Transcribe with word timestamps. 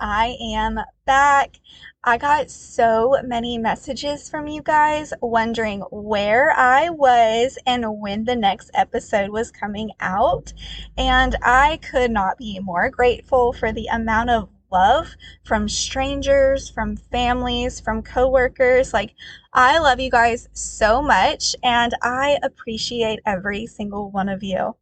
I 0.00 0.36
am 0.40 0.80
back. 1.06 1.60
I 2.04 2.16
got 2.16 2.50
so 2.50 3.16
many 3.24 3.58
messages 3.58 4.28
from 4.30 4.46
you 4.46 4.62
guys 4.62 5.12
wondering 5.20 5.80
where 5.90 6.52
I 6.52 6.90
was 6.90 7.58
and 7.66 7.84
when 8.00 8.24
the 8.24 8.36
next 8.36 8.70
episode 8.74 9.30
was 9.30 9.50
coming 9.50 9.90
out. 10.00 10.52
And 10.96 11.36
I 11.42 11.78
could 11.78 12.10
not 12.10 12.38
be 12.38 12.60
more 12.60 12.88
grateful 12.90 13.52
for 13.52 13.72
the 13.72 13.86
amount 13.86 14.30
of 14.30 14.48
love 14.70 15.16
from 15.44 15.68
strangers, 15.68 16.68
from 16.70 16.96
families, 16.96 17.80
from 17.80 18.02
coworkers. 18.02 18.92
Like, 18.92 19.14
I 19.52 19.78
love 19.78 20.00
you 20.00 20.10
guys 20.10 20.48
so 20.52 21.02
much 21.02 21.56
and 21.62 21.94
I 22.02 22.38
appreciate 22.42 23.20
every 23.26 23.66
single 23.66 24.10
one 24.10 24.28
of 24.28 24.42
you. 24.42 24.76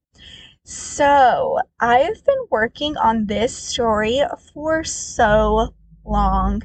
So, 0.68 1.60
I've 1.78 2.24
been 2.24 2.44
working 2.50 2.96
on 2.96 3.26
this 3.26 3.56
story 3.56 4.20
for 4.52 4.82
so 4.82 5.72
long. 6.04 6.64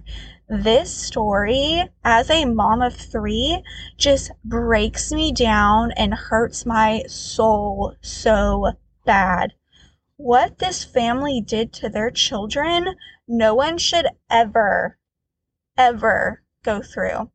This 0.50 0.92
story, 0.92 1.88
as 2.04 2.32
a 2.32 2.46
mom 2.46 2.82
of 2.82 2.96
three, 2.96 3.62
just 3.98 4.32
breaks 4.44 5.12
me 5.12 5.32
down 5.32 5.92
and 5.92 6.16
hurts 6.16 6.66
my 6.66 7.04
soul 7.08 7.94
so 8.02 8.72
bad. 9.06 9.54
What 10.18 10.58
this 10.58 10.84
family 10.84 11.40
did 11.40 11.72
to 11.74 11.88
their 11.88 12.10
children, 12.10 12.96
no 13.28 13.54
one 13.54 13.78
should 13.78 14.08
ever, 14.32 14.98
ever 15.78 16.42
go 16.64 16.82
through. 16.82 17.30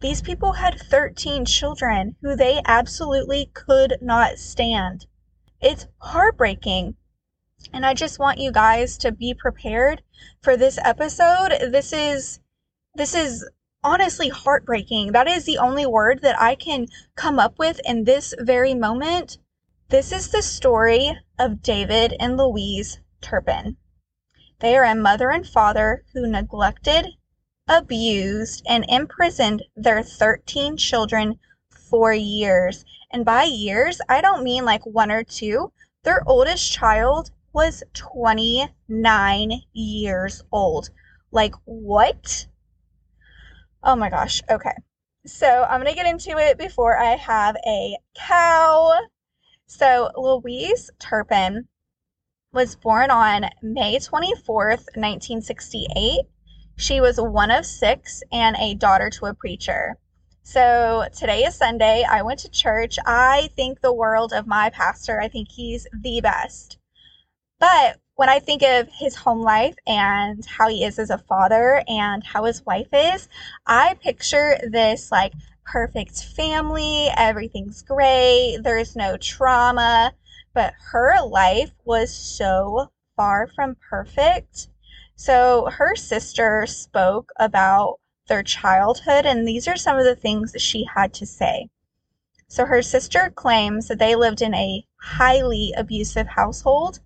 These 0.00 0.20
people 0.20 0.52
had 0.52 0.78
13 0.78 1.46
children 1.46 2.16
who 2.20 2.36
they 2.36 2.60
absolutely 2.66 3.46
could 3.54 3.96
not 4.02 4.36
stand. 4.36 5.06
It's 5.60 5.86
heartbreaking. 5.98 6.94
And 7.72 7.84
I 7.84 7.92
just 7.92 8.20
want 8.20 8.38
you 8.38 8.52
guys 8.52 8.96
to 8.98 9.10
be 9.10 9.34
prepared 9.34 10.02
for 10.40 10.56
this 10.56 10.78
episode. 10.84 11.50
This 11.72 11.92
is 11.92 12.38
this 12.94 13.12
is 13.12 13.48
honestly 13.82 14.28
heartbreaking. 14.28 15.10
That 15.12 15.26
is 15.26 15.44
the 15.44 15.58
only 15.58 15.84
word 15.84 16.20
that 16.22 16.40
I 16.40 16.54
can 16.54 16.86
come 17.16 17.40
up 17.40 17.58
with 17.58 17.80
in 17.84 18.04
this 18.04 18.34
very 18.38 18.72
moment. 18.72 19.38
This 19.88 20.12
is 20.12 20.28
the 20.28 20.42
story 20.42 21.18
of 21.40 21.62
David 21.62 22.14
and 22.20 22.36
Louise 22.36 23.00
Turpin. 23.20 23.78
They 24.60 24.76
are 24.76 24.84
a 24.84 24.94
mother 24.94 25.30
and 25.30 25.44
father 25.44 26.04
who 26.12 26.28
neglected, 26.28 27.06
abused, 27.66 28.62
and 28.68 28.84
imprisoned 28.88 29.64
their 29.74 30.04
13 30.04 30.76
children 30.76 31.40
for 31.68 32.12
years. 32.12 32.84
And 33.10 33.24
by 33.24 33.44
years, 33.44 34.00
I 34.08 34.20
don't 34.20 34.44
mean 34.44 34.64
like 34.64 34.84
one 34.84 35.10
or 35.10 35.24
two. 35.24 35.72
Their 36.04 36.22
oldest 36.26 36.72
child 36.72 37.30
was 37.52 37.82
29 37.94 39.62
years 39.72 40.42
old. 40.52 40.90
Like, 41.30 41.54
what? 41.64 42.46
Oh 43.82 43.96
my 43.96 44.10
gosh. 44.10 44.42
Okay. 44.50 44.74
So 45.26 45.64
I'm 45.64 45.80
going 45.80 45.92
to 45.92 45.96
get 45.96 46.06
into 46.10 46.38
it 46.38 46.58
before 46.58 46.98
I 46.98 47.16
have 47.16 47.56
a 47.66 47.96
cow. 48.14 48.92
So, 49.66 50.10
Louise 50.16 50.90
Turpin 50.98 51.68
was 52.52 52.76
born 52.76 53.10
on 53.10 53.50
May 53.60 53.98
24th, 53.98 54.86
1968. 54.96 56.20
She 56.76 57.00
was 57.00 57.20
one 57.20 57.50
of 57.50 57.66
six 57.66 58.22
and 58.32 58.56
a 58.58 58.74
daughter 58.74 59.10
to 59.10 59.26
a 59.26 59.34
preacher. 59.34 59.98
So 60.50 61.04
today 61.14 61.44
is 61.44 61.56
Sunday. 61.56 62.06
I 62.08 62.22
went 62.22 62.38
to 62.40 62.48
church. 62.48 62.98
I 63.04 63.50
think 63.54 63.82
the 63.82 63.92
world 63.92 64.32
of 64.32 64.46
my 64.46 64.70
pastor. 64.70 65.20
I 65.20 65.28
think 65.28 65.50
he's 65.50 65.86
the 65.92 66.22
best. 66.22 66.78
But 67.60 68.00
when 68.14 68.30
I 68.30 68.38
think 68.38 68.62
of 68.62 68.88
his 68.90 69.14
home 69.14 69.42
life 69.42 69.74
and 69.86 70.42
how 70.46 70.70
he 70.70 70.84
is 70.84 70.98
as 70.98 71.10
a 71.10 71.18
father 71.18 71.82
and 71.86 72.24
how 72.24 72.44
his 72.44 72.64
wife 72.64 72.88
is, 72.94 73.28
I 73.66 73.92
picture 74.02 74.58
this 74.66 75.12
like 75.12 75.34
perfect 75.66 76.24
family. 76.24 77.08
Everything's 77.14 77.82
great. 77.82 78.60
There's 78.62 78.96
no 78.96 79.18
trauma. 79.18 80.14
But 80.54 80.72
her 80.92 81.22
life 81.26 81.72
was 81.84 82.10
so 82.10 82.90
far 83.16 83.48
from 83.48 83.76
perfect. 83.90 84.68
So 85.14 85.68
her 85.72 85.94
sister 85.94 86.64
spoke 86.66 87.32
about 87.38 88.00
their 88.28 88.42
childhood, 88.42 89.26
and 89.26 89.46
these 89.46 89.66
are 89.66 89.76
some 89.76 89.98
of 89.98 90.04
the 90.04 90.16
things 90.16 90.52
that 90.52 90.60
she 90.60 90.86
had 90.94 91.12
to 91.14 91.26
say. 91.26 91.68
So 92.46 92.64
her 92.64 92.82
sister 92.82 93.30
claims 93.34 93.88
that 93.88 93.98
they 93.98 94.14
lived 94.14 94.40
in 94.40 94.54
a 94.54 94.86
highly 95.02 95.72
abusive 95.76 96.28
household. 96.28 97.00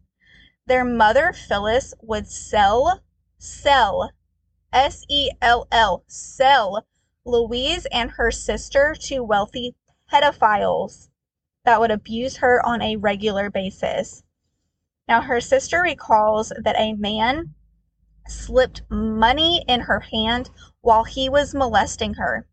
Their 0.66 0.84
mother, 0.84 1.32
Phyllis, 1.32 1.94
would 2.00 2.28
sell, 2.28 3.02
sell, 3.38 4.12
S 4.72 5.04
E 5.08 5.30
L 5.40 5.66
L, 5.72 6.04
sell 6.06 6.86
Louise 7.24 7.86
and 7.86 8.12
her 8.12 8.30
sister 8.30 8.94
to 9.00 9.22
wealthy 9.24 9.74
pedophiles 10.10 11.08
that 11.64 11.80
would 11.80 11.90
abuse 11.90 12.36
her 12.36 12.64
on 12.64 12.82
a 12.82 12.96
regular 12.96 13.50
basis. 13.50 14.22
Now, 15.08 15.20
her 15.20 15.40
sister 15.40 15.82
recalls 15.82 16.52
that 16.56 16.78
a 16.78 16.94
man 16.94 17.54
slipped 18.28 18.82
money 18.88 19.64
in 19.68 19.80
her 19.80 20.00
hand 20.00 20.50
while 20.82 21.04
he 21.04 21.28
was 21.28 21.54
molesting 21.54 22.14
her. 22.14 22.46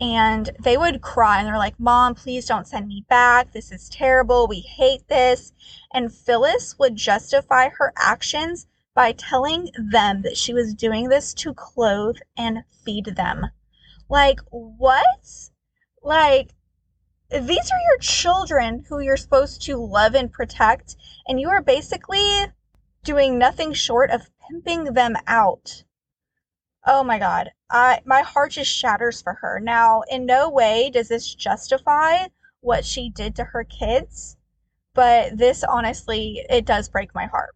And 0.00 0.50
they 0.62 0.76
would 0.76 1.02
cry 1.02 1.38
and 1.38 1.48
they're 1.48 1.56
like, 1.56 1.78
Mom, 1.78 2.14
please 2.14 2.46
don't 2.46 2.66
send 2.66 2.86
me 2.86 3.04
back. 3.08 3.52
This 3.52 3.72
is 3.72 3.88
terrible. 3.88 4.46
We 4.46 4.60
hate 4.60 5.08
this. 5.08 5.52
And 5.92 6.12
Phyllis 6.12 6.78
would 6.78 6.96
justify 6.96 7.68
her 7.68 7.92
actions 7.96 8.66
by 8.94 9.12
telling 9.12 9.70
them 9.76 10.22
that 10.22 10.36
she 10.36 10.52
was 10.52 10.74
doing 10.74 11.08
this 11.08 11.34
to 11.34 11.54
clothe 11.54 12.16
and 12.36 12.64
feed 12.84 13.16
them. 13.16 13.46
Like, 14.08 14.40
what? 14.50 15.50
Like, 16.02 16.50
these 17.30 17.70
are 17.70 17.90
your 17.90 17.98
children 18.00 18.84
who 18.88 19.00
you're 19.00 19.16
supposed 19.16 19.62
to 19.62 19.76
love 19.76 20.14
and 20.14 20.32
protect, 20.32 20.96
and 21.26 21.40
you 21.40 21.48
are 21.50 21.62
basically 21.62 22.46
doing 23.04 23.38
nothing 23.38 23.72
short 23.72 24.10
of 24.10 24.30
pimping 24.48 24.94
them 24.94 25.14
out. 25.26 25.84
Oh 26.90 27.04
my 27.04 27.18
god. 27.18 27.50
I 27.70 28.00
my 28.06 28.22
heart 28.22 28.52
just 28.52 28.74
shatters 28.74 29.20
for 29.20 29.34
her. 29.34 29.60
Now, 29.60 30.04
in 30.10 30.24
no 30.24 30.48
way 30.48 30.88
does 30.88 31.08
this 31.08 31.34
justify 31.34 32.28
what 32.60 32.82
she 32.82 33.10
did 33.10 33.36
to 33.36 33.44
her 33.44 33.62
kids, 33.62 34.38
but 34.94 35.36
this 35.36 35.62
honestly 35.62 36.46
it 36.48 36.64
does 36.64 36.88
break 36.88 37.14
my 37.14 37.26
heart. 37.26 37.54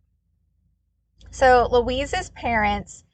So, 1.31 1.67
Louise's 1.73 2.29
parents 2.31 3.05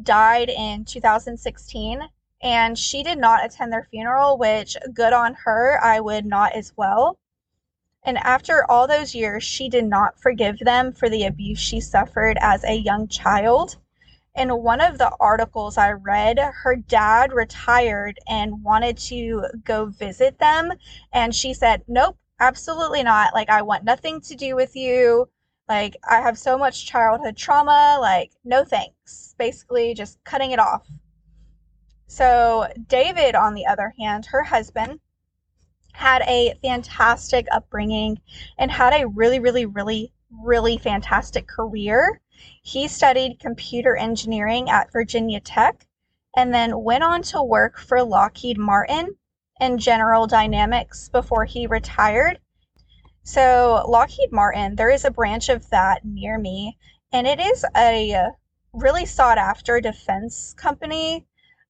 died 0.00 0.48
in 0.48 0.84
2016 0.84 2.02
and 2.40 2.78
she 2.78 3.02
did 3.02 3.18
not 3.18 3.44
attend 3.44 3.72
their 3.72 3.88
funeral, 3.90 4.38
which 4.38 4.76
good 4.92 5.12
on 5.12 5.34
her. 5.44 5.80
I 5.82 5.98
would 5.98 6.24
not 6.24 6.52
as 6.52 6.72
well. 6.76 7.18
And 8.04 8.16
after 8.18 8.64
all 8.70 8.86
those 8.86 9.12
years, 9.12 9.42
she 9.42 9.68
did 9.68 9.86
not 9.86 10.20
forgive 10.20 10.60
them 10.60 10.92
for 10.92 11.08
the 11.08 11.24
abuse 11.24 11.58
she 11.58 11.80
suffered 11.80 12.38
as 12.40 12.62
a 12.62 12.74
young 12.74 13.08
child. 13.08 13.78
In 14.36 14.50
one 14.62 14.80
of 14.80 14.98
the 14.98 15.12
articles 15.20 15.78
I 15.78 15.92
read, 15.92 16.40
her 16.40 16.74
dad 16.74 17.32
retired 17.32 18.18
and 18.28 18.64
wanted 18.64 18.98
to 18.98 19.44
go 19.62 19.86
visit 19.86 20.38
them. 20.40 20.72
And 21.12 21.32
she 21.32 21.54
said, 21.54 21.84
Nope, 21.86 22.18
absolutely 22.40 23.04
not. 23.04 23.32
Like, 23.32 23.48
I 23.48 23.62
want 23.62 23.84
nothing 23.84 24.20
to 24.22 24.34
do 24.34 24.56
with 24.56 24.74
you. 24.74 25.28
Like, 25.68 25.96
I 26.08 26.20
have 26.20 26.36
so 26.36 26.58
much 26.58 26.84
childhood 26.84 27.36
trauma. 27.36 27.98
Like, 28.00 28.32
no 28.44 28.64
thanks. 28.64 29.36
Basically, 29.38 29.94
just 29.94 30.22
cutting 30.24 30.50
it 30.50 30.58
off. 30.58 30.86
So, 32.08 32.68
David, 32.88 33.36
on 33.36 33.54
the 33.54 33.66
other 33.66 33.94
hand, 33.98 34.26
her 34.26 34.42
husband, 34.42 34.98
had 35.92 36.22
a 36.22 36.54
fantastic 36.60 37.46
upbringing 37.52 38.20
and 38.58 38.70
had 38.70 38.92
a 38.92 39.06
really, 39.06 39.38
really, 39.38 39.64
really, 39.64 40.12
really 40.42 40.76
fantastic 40.76 41.46
career. 41.46 42.20
He 42.62 42.88
studied 42.88 43.40
computer 43.40 43.96
engineering 43.96 44.70
at 44.70 44.92
Virginia 44.92 45.40
Tech 45.40 45.86
and 46.36 46.52
then 46.52 46.82
went 46.82 47.04
on 47.04 47.22
to 47.22 47.42
work 47.42 47.78
for 47.78 48.02
Lockheed 48.02 48.58
Martin 48.58 49.16
and 49.60 49.78
General 49.78 50.26
Dynamics 50.26 51.08
before 51.08 51.44
he 51.44 51.66
retired. 51.66 52.40
So, 53.22 53.84
Lockheed 53.88 54.32
Martin, 54.32 54.76
there 54.76 54.90
is 54.90 55.04
a 55.04 55.10
branch 55.10 55.48
of 55.48 55.68
that 55.70 56.04
near 56.04 56.38
me, 56.38 56.76
and 57.12 57.26
it 57.26 57.40
is 57.40 57.64
a 57.76 58.30
really 58.72 59.06
sought 59.06 59.38
after 59.38 59.80
defense 59.80 60.54
company. 60.54 61.26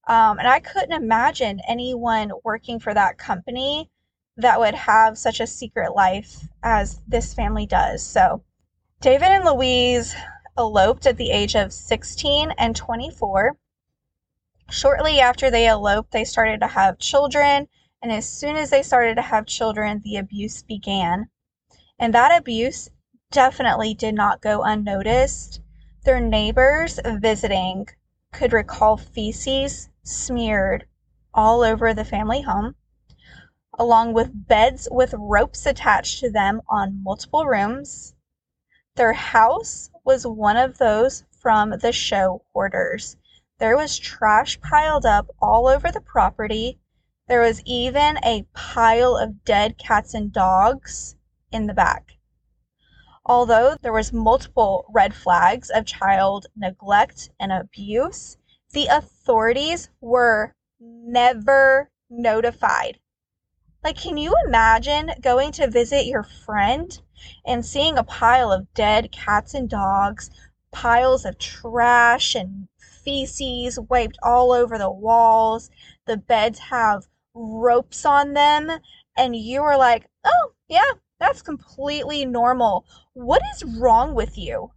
Um, 0.06 0.38
and 0.38 0.49
I 0.49 0.61
couldn't 0.61 0.93
imagine 0.93 1.61
anyone 1.69 2.32
working 2.43 2.81
for 2.81 2.93
that 2.93 3.19
company 3.19 3.91
that 4.37 4.59
would 4.59 4.75
have 4.75 5.17
such 5.17 5.41
a 5.41 5.47
secret 5.47 5.94
life 5.94 6.49
as 6.62 7.00
this 7.06 7.35
family 7.35 7.67
does. 7.67 8.03
So, 8.05 8.43
David 9.00 9.29
and 9.29 9.44
Louise 9.44 10.15
eloped 10.56 11.06
at 11.06 11.17
the 11.17 11.31
age 11.31 11.55
of 11.56 11.73
16 11.73 12.53
and 12.53 12.77
24. 12.77 13.56
Shortly 14.71 15.21
after 15.21 15.51
they 15.51 15.67
eloped, 15.67 16.12
they 16.12 16.25
started 16.25 16.61
to 16.61 16.69
have 16.69 16.99
children, 16.99 17.69
and 18.03 18.12
as 18.12 18.29
soon 18.29 18.56
as 18.56 18.71
they 18.71 18.83
started 18.83 19.17
to 19.17 19.23
have 19.23 19.47
children, 19.47 20.01
the 20.05 20.17
abuse 20.17 20.62
began. 20.62 21.29
And 21.99 22.15
that 22.15 22.37
abuse 22.37 22.89
definitely 23.31 23.95
did 23.95 24.15
not 24.15 24.41
go 24.41 24.62
unnoticed. 24.62 25.61
Their 26.05 26.21
neighbors 26.21 27.01
visiting 27.05 27.89
could 28.33 28.53
recall 28.53 28.97
feces 28.97 29.89
smeared 30.03 30.87
all 31.33 31.62
over 31.62 31.93
the 31.93 32.05
family 32.05 32.43
home, 32.43 32.77
along 33.79 34.12
with 34.12 34.47
beds 34.47 34.87
with 34.91 35.15
ropes 35.19 35.67
attached 35.67 36.21
to 36.21 36.31
them 36.31 36.61
on 36.69 37.03
multiple 37.03 37.47
rooms. 37.47 38.15
Their 38.95 39.15
house 39.15 39.91
was 40.05 40.27
one 40.27 40.56
of 40.56 40.79
those 40.79 41.25
from 41.31 41.71
the 41.71 41.93
show 41.93 42.45
Hoarders. 42.53 43.17
There 43.59 43.77
was 43.77 43.99
trash 43.99 44.61
piled 44.61 45.06
up 45.06 45.29
all 45.41 45.67
over 45.67 45.91
the 45.91 46.01
property. 46.01 46.79
There 47.27 47.41
was 47.41 47.62
even 47.65 48.19
a 48.25 48.47
pile 48.53 49.17
of 49.17 49.45
dead 49.45 49.79
cats 49.79 50.12
and 50.12 50.33
dogs 50.33 51.17
in 51.51 51.67
the 51.67 51.75
back. 51.75 52.19
Although 53.25 53.77
there 53.81 53.93
was 53.93 54.12
multiple 54.12 54.85
red 54.91 55.15
flags 55.15 55.71
of 55.71 55.87
child 55.87 56.47
neglect 56.55 57.31
and 57.41 57.53
abuse, 57.53 58.37
the 58.73 58.89
authorities 58.89 59.89
were 60.01 60.55
never 60.79 61.91
notified. 62.11 62.99
Like, 63.83 63.97
can 63.97 64.17
you 64.17 64.35
imagine 64.47 65.12
going 65.21 65.53
to 65.53 65.71
visit 65.71 66.06
your 66.06 66.23
friend 66.23 67.01
and 67.45 67.65
seeing 67.65 67.99
a 67.99 68.05
pile 68.05 68.53
of 68.53 68.73
dead 68.75 69.13
cats 69.13 69.55
and 69.55 69.69
dogs, 69.69 70.31
piles 70.71 71.25
of 71.25 71.39
trash 71.39 72.35
and 72.35 72.69
feces 73.05 73.79
wiped 73.89 74.19
all 74.23 74.53
over 74.53 74.79
the 74.79 74.91
walls? 74.91 75.71
The 76.07 76.17
beds 76.17 76.59
have 76.59 77.07
ropes 77.35 78.05
on 78.05 78.33
them, 78.33 78.71
and 79.17 79.37
you 79.37 79.63
were 79.63 79.77
like, 79.77 80.07
oh, 80.25 80.53
yeah, 80.69 80.93
that's 81.19 81.43
completely 81.43 82.25
normal. 82.25 82.87
What 83.13 83.43
is 83.55 83.65
wrong 83.65 84.15
with 84.15 84.37
you? 84.37 84.73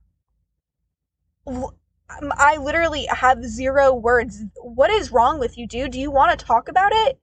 Um, 1.46 2.32
I 2.38 2.58
literally 2.58 3.06
have 3.08 3.44
zero 3.44 3.94
words. 3.94 4.44
What 4.56 4.90
is 4.90 5.12
wrong 5.12 5.40
with 5.40 5.58
you, 5.58 5.68
dude? 5.68 5.92
Do 5.92 6.00
you 6.00 6.12
want 6.12 6.38
to 6.38 6.46
talk 6.46 6.70
about 6.70 6.94
it? 6.94 7.20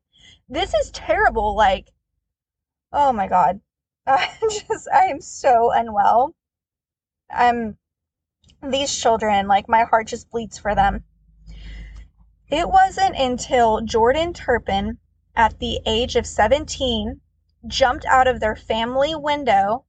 This 0.49 0.75
is 0.75 0.91
terrible. 0.91 1.57
Like, 1.57 1.93
oh 2.93 3.13
my 3.13 3.27
god. 3.27 3.61
I 4.07 4.29
just, 4.41 4.87
I 4.93 5.07
am 5.07 5.21
so 5.21 5.73
unwell. 5.73 6.35
I'm, 7.31 7.79
these 8.63 8.95
children, 8.95 9.49
like, 9.49 9.67
my 9.69 9.85
heart 9.85 10.09
just 10.09 10.31
bleeds 10.31 10.59
for 10.59 10.75
them. 10.75 11.05
It 12.51 12.69
wasn't 12.69 13.17
until 13.17 13.81
Jordan 13.81 14.35
Turpin, 14.35 14.99
at 15.35 15.59
the 15.59 15.81
age 15.87 16.17
of 16.17 16.27
17, 16.27 17.21
jumped 17.67 18.05
out 18.05 18.29
of 18.29 18.41
their 18.41 18.55
family 18.55 19.15
window 19.15 19.87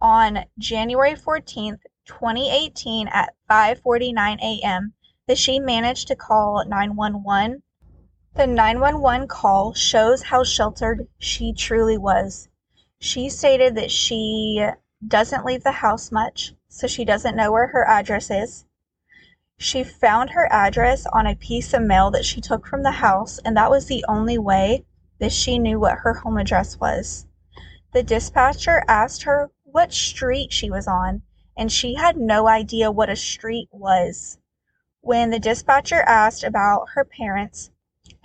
on 0.00 0.44
January 0.56 1.14
14th, 1.14 1.80
2018 2.06 3.08
at 3.08 3.34
5:49 3.50 4.38
a.m. 4.40 4.94
that 5.26 5.38
she 5.38 5.58
managed 5.58 6.06
to 6.08 6.16
call 6.16 6.64
911. 6.64 7.62
The 8.34 8.46
911 8.46 9.26
call 9.26 9.74
shows 9.74 10.22
how 10.22 10.44
sheltered 10.44 11.08
she 11.18 11.52
truly 11.52 11.98
was. 11.98 12.48
She 13.02 13.30
stated 13.30 13.76
that 13.76 13.90
she 13.90 14.62
doesn't 15.06 15.46
leave 15.46 15.64
the 15.64 15.72
house 15.72 16.12
much, 16.12 16.54
so 16.68 16.86
she 16.86 17.06
doesn't 17.06 17.34
know 17.34 17.50
where 17.50 17.68
her 17.68 17.86
address 17.86 18.30
is. 18.30 18.66
She 19.56 19.82
found 19.84 20.30
her 20.30 20.46
address 20.52 21.06
on 21.06 21.26
a 21.26 21.34
piece 21.34 21.72
of 21.72 21.82
mail 21.82 22.10
that 22.10 22.26
she 22.26 22.40
took 22.40 22.66
from 22.66 22.82
the 22.82 22.92
house, 22.92 23.38
and 23.44 23.56
that 23.56 23.70
was 23.70 23.86
the 23.86 24.04
only 24.06 24.36
way 24.36 24.84
that 25.18 25.32
she 25.32 25.58
knew 25.58 25.80
what 25.80 25.98
her 25.98 26.14
home 26.14 26.36
address 26.36 26.78
was. 26.78 27.26
The 27.92 28.02
dispatcher 28.02 28.84
asked 28.86 29.22
her 29.22 29.50
what 29.64 29.92
street 29.92 30.52
she 30.52 30.70
was 30.70 30.86
on, 30.86 31.22
and 31.56 31.72
she 31.72 31.94
had 31.94 32.16
no 32.16 32.48
idea 32.48 32.90
what 32.90 33.08
a 33.08 33.16
street 33.16 33.68
was. 33.72 34.38
When 35.00 35.30
the 35.30 35.38
dispatcher 35.38 36.02
asked 36.02 36.44
about 36.44 36.90
her 36.94 37.04
parents, 37.04 37.70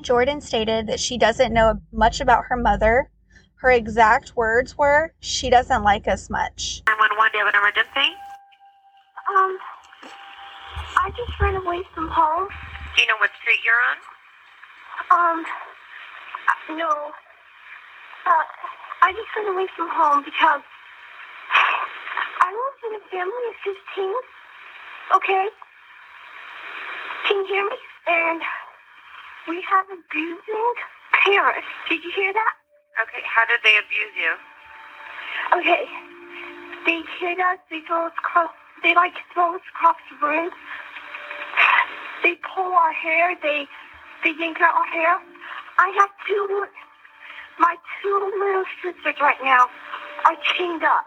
Jordan 0.01 0.41
stated 0.41 0.87
that 0.87 0.99
she 0.99 1.17
doesn't 1.17 1.53
know 1.53 1.81
much 1.93 2.19
about 2.19 2.45
her 2.45 2.57
mother. 2.57 3.09
Her 3.57 3.71
exact 3.71 4.35
words 4.35 4.77
were, 4.77 5.11
She 5.19 5.49
doesn't 5.49 5.83
like 5.83 6.07
us 6.07 6.29
much. 6.29 6.83
911, 6.87 7.31
do 7.31 7.37
you 7.39 7.45
have 7.45 7.53
an 7.53 7.59
emergency? 7.59 8.13
Um, 9.31 9.57
I 10.97 11.09
just 11.15 11.39
ran 11.39 11.55
away 11.55 11.81
from 11.93 12.07
home. 12.09 12.47
Do 12.95 13.01
you 13.01 13.07
know 13.07 13.17
what 13.19 13.31
street 13.41 13.59
you're 13.65 13.81
on? 13.89 13.97
Um, 15.09 15.45
no. 16.77 16.89
Uh, 18.25 18.43
I 19.01 19.11
just 19.13 19.29
ran 19.35 19.47
away 19.53 19.67
from 19.75 19.89
home 19.89 20.23
because 20.23 20.61
I 22.41 22.51
was 22.51 22.75
in 22.89 22.95
a 22.95 23.03
family 23.09 23.45
of 23.49 23.57
15. 23.63 24.13
Okay? 25.15 25.47
Can 27.27 27.37
you 27.37 27.45
hear 27.47 27.65
me? 27.65 27.77
And 28.07 28.41
we 29.47 29.63
have 29.69 29.85
abusing 29.89 30.73
parents. 31.23 31.67
Did 31.89 32.03
you 32.03 32.11
hear 32.15 32.33
that? 32.33 32.53
Okay, 33.01 33.23
how 33.25 33.45
did 33.45 33.59
they 33.63 33.75
abuse 33.75 34.15
you? 34.15 34.33
Okay. 35.59 35.85
They 36.85 37.01
hit 37.19 37.39
us, 37.39 37.57
they 37.69 37.81
throw 37.87 38.07
us 38.07 38.13
across, 38.19 38.51
they 38.83 38.93
like 38.93 39.13
throw 39.33 39.55
us 39.55 39.61
across 39.73 39.97
the 40.09 40.25
room. 40.25 40.51
They 42.23 42.35
pull 42.55 42.71
our 42.71 42.93
hair, 42.93 43.35
they, 43.41 43.65
they 44.23 44.31
yank 44.39 44.61
out 44.61 44.75
our 44.75 44.85
hair. 44.85 45.17
I 45.77 45.89
have 45.99 46.09
two, 46.27 46.65
my 47.59 47.75
two 48.01 48.31
little 48.39 48.63
sisters 48.83 49.19
right 49.19 49.37
now 49.43 49.67
are 50.25 50.35
chained 50.55 50.83
up. 50.83 51.05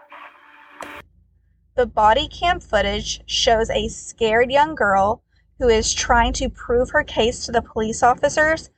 The 1.75 1.85
body 1.85 2.27
cam 2.27 2.59
footage 2.59 3.21
shows 3.25 3.69
a 3.69 3.87
scared 3.87 4.51
young 4.51 4.75
girl 4.75 5.23
who 5.59 5.69
is 5.69 5.93
trying 5.93 6.33
to 6.33 6.49
prove 6.49 6.89
her 6.91 7.03
case 7.03 7.45
to 7.45 7.51
the 7.51 7.61
police 7.61 8.03
officers, 8.03 8.69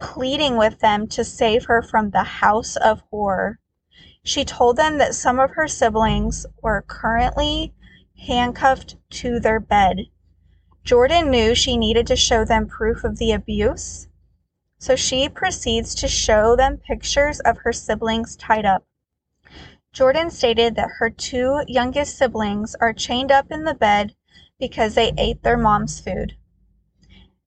pleading 0.00 0.56
with 0.56 0.80
them 0.80 1.06
to 1.08 1.24
save 1.24 1.66
her 1.66 1.82
from 1.82 2.10
the 2.10 2.24
house 2.24 2.76
of 2.76 3.02
horror. 3.10 3.58
She 4.22 4.44
told 4.44 4.76
them 4.76 4.98
that 4.98 5.14
some 5.14 5.38
of 5.38 5.52
her 5.52 5.68
siblings 5.68 6.46
were 6.62 6.84
currently 6.86 7.74
handcuffed 8.26 8.96
to 9.10 9.38
their 9.38 9.60
bed. 9.60 10.06
Jordan 10.82 11.30
knew 11.30 11.54
she 11.54 11.76
needed 11.76 12.06
to 12.06 12.16
show 12.16 12.44
them 12.44 12.66
proof 12.66 13.04
of 13.04 13.18
the 13.18 13.32
abuse 13.32 14.08
so 14.80 14.96
she 14.96 15.28
proceeds 15.28 15.94
to 15.94 16.08
show 16.08 16.56
them 16.56 16.78
pictures 16.78 17.38
of 17.40 17.58
her 17.58 17.72
siblings 17.72 18.34
tied 18.34 18.64
up. 18.64 18.82
Jordan 19.92 20.30
stated 20.30 20.74
that 20.74 20.92
her 20.98 21.10
two 21.10 21.62
youngest 21.68 22.16
siblings 22.16 22.74
are 22.80 22.94
chained 22.94 23.30
up 23.30 23.52
in 23.52 23.64
the 23.64 23.74
bed 23.74 24.14
because 24.58 24.94
they 24.94 25.12
ate 25.18 25.42
their 25.42 25.58
mom's 25.58 26.00
food. 26.00 26.34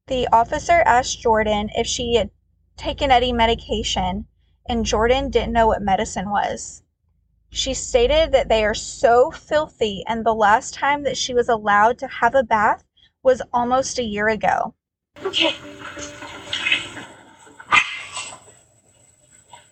The 0.06 0.28
officer 0.28 0.84
asked 0.86 1.22
Jordan 1.22 1.72
if 1.76 1.88
she 1.88 2.16
had 2.16 2.30
taken 2.78 3.12
any 3.12 3.34
medication, 3.34 4.26
and 4.68 4.86
Jordan 4.86 5.30
didn't 5.30 5.54
know 5.54 5.68
what 5.68 5.82
medicine 5.82 6.30
was. 6.30 6.84
She 7.50 7.74
stated 7.74 8.32
that 8.32 8.50
they 8.50 8.64
are 8.66 8.74
so 8.74 9.30
filthy, 9.30 10.04
and 10.08 10.26
the 10.26 10.34
last 10.34 10.74
time 10.74 11.04
that 11.04 11.18
she 11.18 11.34
was 11.34 11.50
allowed 11.50 12.00
to 12.00 12.08
have 12.08 12.34
a 12.34 12.44
bath 12.44 12.84
was 13.22 13.42
almost 13.54 14.00
a 14.00 14.04
year 14.04 14.28
ago. 14.28 14.74
Okay. 15.24 15.56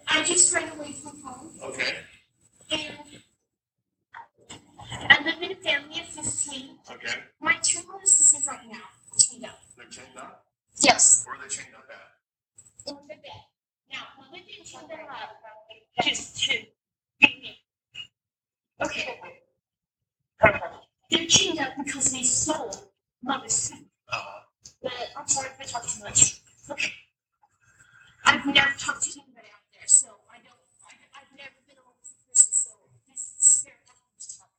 I 0.07 0.23
just 0.23 0.53
ran 0.53 0.71
away 0.77 0.93
from 0.93 1.21
home. 1.21 1.49
Okay. 1.63 1.97
And 2.69 2.93
I 5.09 5.23
live 5.23 5.41
in 5.41 5.51
a 5.51 5.55
family 5.55 5.99
of 6.01 6.05
15. 6.07 6.77
Okay. 6.91 7.19
My 7.39 7.55
two 7.63 7.79
little 7.79 7.99
sisters 8.05 8.45
right 8.45 8.59
now 8.69 8.81
chained 9.17 9.45
up. 9.45 9.59
They're 9.75 9.87
chained 9.87 10.17
up. 10.17 10.45
Yes. 10.79 11.25
Where 11.25 11.35
are 11.35 11.41
they 11.41 11.49
chained 11.49 11.73
up 11.75 11.85
at? 11.89 12.20
In 12.87 12.95
the 13.07 13.15
bed. 13.15 13.41
Now, 13.91 14.07
they 14.31 14.63
chain 14.63 14.87
them 14.87 14.99
up, 15.09 16.03
just 16.03 16.43
to 16.43 16.65
Okay. 18.83 19.19
They're 21.11 21.27
chained 21.27 21.59
up 21.59 21.73
because 21.83 22.11
they 22.11 22.23
stole 22.23 22.71
mother's. 23.21 23.71
Uh, 24.11 24.17
But 24.81 24.93
I'm 25.15 25.27
sorry 25.27 25.49
if 25.53 25.61
I 25.61 25.63
talk 25.65 25.85
too 25.87 26.03
much. 26.03 26.41
Okay. 26.69 26.91
I've 28.25 28.45
never 28.45 28.73
talked 28.77 29.03
to 29.03 29.11
anybody 29.21 29.49
out 29.53 29.65
there, 29.71 29.85
so 29.87 30.07
I 30.33 30.37
don't. 30.41 30.57
I, 30.87 30.93
I've 31.13 31.31
never 31.37 31.57
been 31.67 31.77
alone 31.77 31.93
with 32.01 32.09
a 32.09 32.17
person, 32.25 32.53
so 32.53 32.71
this 33.07 33.21
is 33.37 33.67
to 33.67 34.37
talk. 34.39 34.49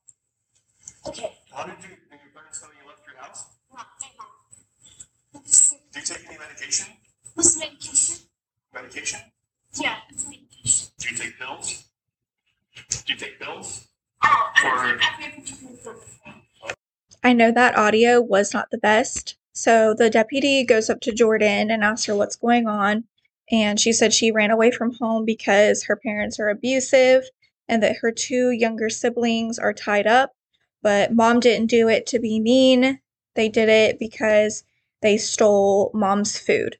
Okay. 1.08 1.32
how 1.50 1.64
did 1.66 1.82
you, 1.82 1.96
did 2.10 2.20
your 2.22 2.30
parents 2.34 2.62
know 2.62 2.68
you 2.70 2.86
left 2.86 3.02
your 3.06 3.18
house? 3.18 3.46
Not 3.74 3.86
hang 3.98 4.14
on. 4.22 5.42
Do 5.42 5.98
you 5.98 6.06
take 6.06 6.26
any 6.28 6.38
medication? 6.38 6.86
What's 7.34 7.58
medication? 7.58 8.16
Medication? 8.74 9.20
Yeah, 9.80 9.96
it's 10.10 10.24
medication. 10.26 10.88
Do 10.98 11.08
you 11.08 11.16
take 11.16 11.38
pills? 11.38 11.84
Do 12.90 13.12
you 13.12 13.18
take 13.18 13.40
pills? 13.40 13.88
Oh, 14.24 14.50
I've, 14.56 14.64
Or- 14.64 15.00
I've 15.00 15.20
never 15.20 15.36
taken 15.46 15.68
a 15.68 15.82
pill. 15.82 16.74
I 17.24 17.32
know 17.32 17.52
that 17.52 17.76
audio 17.76 18.20
was 18.20 18.52
not 18.52 18.70
the 18.70 18.78
best, 18.78 19.36
so 19.52 19.94
the 19.94 20.10
deputy 20.10 20.64
goes 20.64 20.90
up 20.90 21.00
to 21.02 21.12
Jordan 21.12 21.70
and 21.70 21.84
asks 21.84 22.06
her 22.06 22.16
what's 22.16 22.36
going 22.36 22.66
on. 22.66 23.04
And 23.50 23.78
she 23.78 23.92
said 23.92 24.12
she 24.12 24.30
ran 24.30 24.50
away 24.50 24.70
from 24.70 24.94
home 25.00 25.24
because 25.24 25.84
her 25.84 25.96
parents 25.96 26.40
are 26.40 26.48
abusive 26.48 27.24
and 27.68 27.82
that 27.82 27.96
her 27.98 28.10
two 28.10 28.50
younger 28.50 28.88
siblings 28.88 29.58
are 29.58 29.72
tied 29.72 30.06
up 30.06 30.32
but 30.82 31.14
mom 31.14 31.40
didn't 31.40 31.68
do 31.68 31.88
it 31.88 32.06
to 32.08 32.18
be 32.18 32.40
mean. 32.40 33.00
They 33.34 33.48
did 33.48 33.68
it 33.68 33.98
because 33.98 34.64
they 35.00 35.16
stole 35.16 35.90
mom's 35.94 36.38
food. 36.38 36.76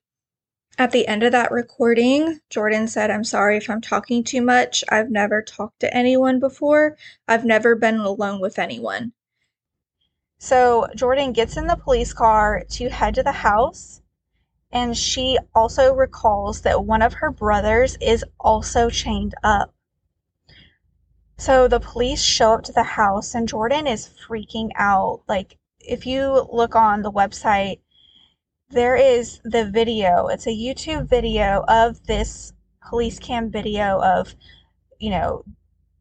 At 0.79 0.91
the 0.91 1.07
end 1.07 1.23
of 1.23 1.33
that 1.33 1.51
recording, 1.51 2.41
Jordan 2.49 2.89
said, 2.89 3.11
I'm 3.11 3.25
sorry 3.25 3.59
if 3.59 3.69
I'm 3.69 3.83
talking 3.83 4.25
too 4.25 4.41
much. 4.41 4.83
I've 4.89 5.11
never 5.11 5.43
talked 5.43 5.81
to 5.81 5.95
anyone 5.95 6.41
before. 6.41 6.97
I've 7.29 7.45
never 7.45 7.77
been 7.77 7.97
alone 7.97 8.41
with 8.41 8.59
anyone. 8.59 9.13
So 10.39 10.89
Jordan 10.97 11.33
gets 11.33 11.57
in 11.57 11.67
the 11.67 11.77
police 11.77 12.13
car 12.13 12.65
to 12.71 12.89
head 12.89 13.15
to 13.17 13.23
the 13.23 13.33
house. 13.33 14.01
And 14.73 14.97
she 14.97 15.39
also 15.55 15.93
recalls 15.95 16.63
that 16.63 16.85
one 16.85 17.03
of 17.03 17.13
her 17.13 17.31
brothers 17.31 17.99
is 18.01 18.25
also 18.41 18.89
chained 18.89 19.35
up. 19.45 19.75
So 21.37 21.69
the 21.69 21.81
police 21.81 22.23
show 22.23 22.55
up 22.55 22.63
to 22.65 22.73
the 22.73 22.83
house, 22.83 23.35
and 23.35 23.47
Jordan 23.47 23.87
is 23.87 24.09
freaking 24.27 24.71
out. 24.77 25.23
Like, 25.29 25.59
if 25.79 26.07
you 26.07 26.49
look 26.51 26.75
on 26.75 27.03
the 27.03 27.13
website, 27.13 27.81
there 28.73 28.97
is 28.97 29.39
the 29.45 29.67
video. 29.71 30.29
It's 30.29 30.47
a 30.47 30.51
YouTube 30.51 31.07
video 31.07 31.63
of 31.69 32.07
this 32.07 32.55
police 32.89 33.19
cam 33.19 33.51
video 33.51 34.01
of, 34.01 34.35
you 34.99 35.11
know, 35.11 35.45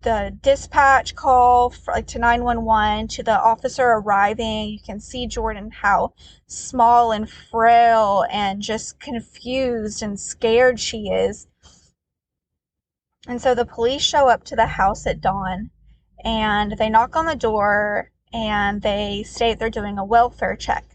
the 0.03 0.35
dispatch 0.41 1.13
call 1.13 1.71
for, 1.71 1.93
like 1.93 2.07
to 2.07 2.19
911 2.19 3.09
to 3.09 3.23
the 3.23 3.37
officer 3.37 3.83
arriving. 3.83 4.69
You 4.69 4.79
can 4.79 5.01
see 5.01 5.27
Jordan 5.27 5.69
how 5.69 6.13
small 6.47 7.11
and 7.11 7.29
frail 7.29 8.25
and 8.31 8.61
just 8.61 9.01
confused 9.01 10.01
and 10.01 10.17
scared 10.17 10.79
she 10.79 11.09
is. 11.09 11.47
And 13.27 13.41
so 13.41 13.53
the 13.53 13.65
police 13.65 14.01
show 14.01 14.29
up 14.29 14.45
to 14.45 14.55
the 14.55 14.65
house 14.65 15.05
at 15.05 15.19
dawn 15.19 15.71
and 16.23 16.77
they 16.77 16.89
knock 16.89 17.17
on 17.17 17.25
the 17.25 17.35
door 17.35 18.11
and 18.31 18.81
they 18.81 19.23
state 19.23 19.59
they're 19.59 19.69
doing 19.69 19.97
a 19.97 20.05
welfare 20.05 20.55
check. 20.55 20.90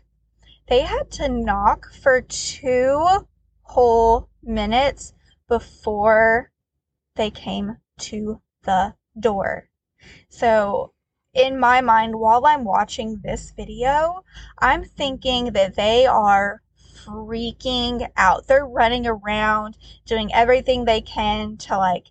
They 0.68 0.80
had 0.80 1.12
to 1.12 1.28
knock 1.28 1.92
for 1.92 2.20
two 2.20 3.26
whole 3.62 4.28
minutes 4.42 5.14
before 5.48 6.50
they 7.14 7.30
came 7.30 7.76
to 7.98 8.40
the 8.64 8.94
door. 9.18 9.68
So, 10.28 10.92
in 11.32 11.60
my 11.60 11.80
mind, 11.82 12.16
while 12.16 12.46
I'm 12.46 12.64
watching 12.64 13.20
this 13.22 13.52
video, 13.52 14.24
I'm 14.58 14.84
thinking 14.84 15.52
that 15.52 15.76
they 15.76 16.04
are 16.04 16.62
freaking 17.04 18.08
out. 18.16 18.46
They're 18.46 18.66
running 18.66 19.06
around 19.06 19.76
doing 20.04 20.32
everything 20.32 20.84
they 20.84 21.00
can 21.00 21.56
to, 21.58 21.78
like, 21.78 22.06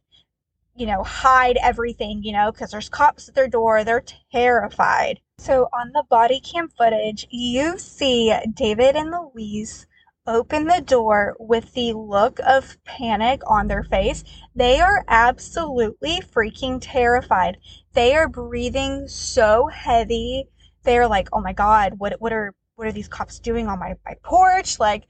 you 0.75 0.85
know, 0.85 1.03
hide 1.03 1.57
everything, 1.61 2.23
you 2.23 2.31
know, 2.31 2.51
because 2.51 2.71
there's 2.71 2.89
cops 2.89 3.27
at 3.27 3.35
their 3.35 3.47
door. 3.47 3.83
They're 3.83 4.03
terrified. 4.31 5.19
So 5.45 5.69
on 5.73 5.91
the 5.91 6.03
body 6.09 6.39
cam 6.39 6.69
footage, 6.69 7.27
you 7.29 7.77
see 7.77 8.33
David 8.51 8.95
and 8.95 9.11
Louise 9.11 9.85
open 10.25 10.65
the 10.65 10.81
door 10.81 11.35
with 11.39 11.73
the 11.73 11.93
look 11.93 12.39
of 12.39 12.83
panic 12.83 13.41
on 13.45 13.67
their 13.67 13.83
face. 13.83 14.23
They 14.55 14.79
are 14.79 15.05
absolutely 15.07 16.21
freaking 16.21 16.79
terrified. 16.81 17.57
They 17.93 18.15
are 18.15 18.27
breathing 18.27 19.07
so 19.07 19.67
heavy. 19.67 20.47
They're 20.83 21.07
like, 21.07 21.29
"Oh 21.31 21.41
my 21.41 21.53
god, 21.53 21.99
what 21.99 22.19
what 22.19 22.33
are 22.33 22.55
what 22.75 22.87
are 22.87 22.91
these 22.91 23.07
cops 23.07 23.37
doing 23.37 23.67
on 23.67 23.77
my, 23.77 23.95
my 24.03 24.15
porch?" 24.23 24.79
Like 24.79 25.05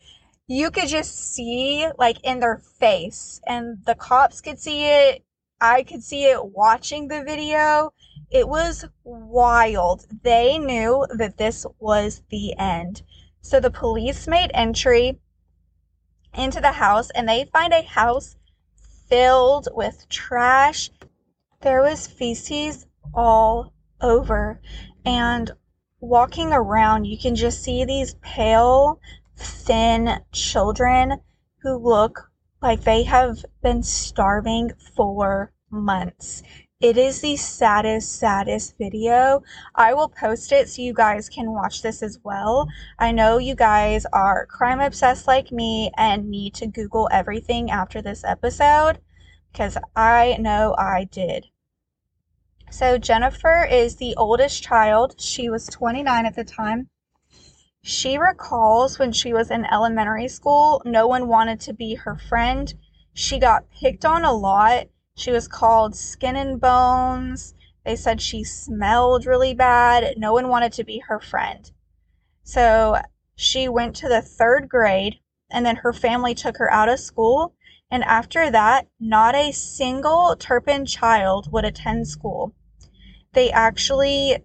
you 0.48 0.70
could 0.70 0.90
just 0.90 1.16
see 1.16 1.88
like 1.98 2.20
in 2.26 2.40
their 2.40 2.58
face 2.58 3.40
and 3.48 3.86
the 3.86 3.96
cops 3.96 4.42
could 4.42 4.60
see 4.60 4.86
it. 4.86 5.24
I 5.62 5.84
could 5.84 6.04
see 6.04 6.26
it 6.26 6.46
watching 6.46 7.08
the 7.08 7.24
video. 7.24 7.94
It 8.30 8.48
was 8.48 8.86
wild. 9.04 10.06
They 10.24 10.58
knew 10.58 11.06
that 11.18 11.38
this 11.38 11.66
was 11.80 12.22
the 12.30 12.58
end. 12.58 13.04
So 13.42 13.60
the 13.60 13.70
police 13.70 14.28
made 14.28 14.52
entry 14.54 15.20
into 16.34 16.60
the 16.60 16.74
house 16.74 17.10
and 17.12 17.28
they 17.28 17.46
find 17.46 17.74
a 17.74 17.84
house 17.84 18.36
filled 19.08 19.68
with 19.74 20.10
trash. 20.10 20.90
There 21.62 21.82
was 21.82 22.08
feces 22.08 22.86
all 23.14 23.74
over. 24.02 24.60
And 25.06 25.52
walking 26.00 26.52
around, 26.52 27.06
you 27.06 27.18
can 27.18 27.36
just 27.36 27.64
see 27.64 27.86
these 27.86 28.16
pale, 28.16 29.00
thin 29.38 30.22
children 30.32 31.22
who 31.62 31.78
look 31.78 32.32
like 32.62 32.82
they 32.82 33.04
have 33.04 33.46
been 33.62 33.84
starving 33.84 34.72
for 34.96 35.52
months. 35.70 36.42
It 36.86 36.98
is 36.98 37.20
the 37.22 37.36
saddest, 37.36 38.20
saddest 38.20 38.78
video. 38.78 39.42
I 39.74 39.96
will 39.96 40.08
post 40.08 40.52
it 40.52 40.70
so 40.70 40.84
you 40.84 40.94
guys 40.94 41.30
can 41.30 41.52
watch 41.52 41.82
this 41.82 42.04
as 42.04 42.20
well. 42.24 42.68
I 43.00 43.12
know 43.12 43.40
you 43.40 43.56
guys 43.56 44.06
are 44.14 44.46
crime 44.46 44.80
obsessed 44.80 45.26
like 45.26 45.52
me 45.52 45.90
and 45.98 46.30
need 46.30 46.54
to 46.54 46.68
Google 46.68 47.10
everything 47.12 47.72
after 47.72 48.04
this 48.04 48.24
episode 48.24 49.00
because 49.52 49.80
I 49.96 50.38
know 50.40 50.76
I 50.78 51.06
did. 51.06 51.48
So, 52.70 53.00
Jennifer 53.00 53.66
is 53.66 53.96
the 53.96 54.14
oldest 54.16 54.62
child. 54.62 55.20
She 55.20 55.50
was 55.50 55.66
29 55.66 56.28
at 56.28 56.36
the 56.36 56.44
time. 56.44 56.90
She 57.82 58.20
recalls 58.20 59.00
when 59.00 59.12
she 59.12 59.34
was 59.34 59.50
in 59.50 59.66
elementary 59.66 60.28
school, 60.28 60.84
no 60.86 61.08
one 61.08 61.28
wanted 61.28 61.60
to 61.62 61.74
be 61.74 61.96
her 61.96 62.16
friend. 62.16 62.72
She 63.12 63.40
got 63.40 63.72
picked 63.72 64.06
on 64.06 64.24
a 64.24 64.32
lot 64.32 64.90
she 65.16 65.32
was 65.32 65.48
called 65.48 65.96
Skin 65.96 66.36
and 66.36 66.60
Bones. 66.60 67.54
They 67.86 67.96
said 67.96 68.22
she 68.22 68.44
smelled 68.44 69.26
really 69.26 69.54
bad. 69.54 70.18
No 70.18 70.34
one 70.34 70.50
wanted 70.50 70.74
to 70.74 70.84
be 70.84 71.00
her 71.08 71.20
friend. 71.20 71.72
So 72.44 73.02
she 73.36 73.70
went 73.70 73.96
to 73.98 74.10
the 74.10 74.22
third 74.22 74.68
grade, 74.68 75.20
and 75.50 75.66
then 75.66 75.78
her 75.78 75.94
family 75.94 76.36
took 76.36 76.58
her 76.58 76.72
out 76.72 76.90
of 76.90 77.00
school. 77.00 77.54
And 77.90 78.04
after 78.04 78.50
that, 78.52 78.88
not 79.00 79.36
a 79.36 79.52
single 79.52 80.36
Turpin 80.36 80.86
child 80.86 81.52
would 81.52 81.66
attend 81.66 82.08
school. 82.08 82.54
They 83.34 83.52
actually 83.52 84.44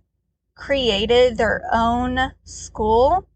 created 0.54 1.36
their 1.36 1.62
own 1.72 2.32
school 2.44 3.26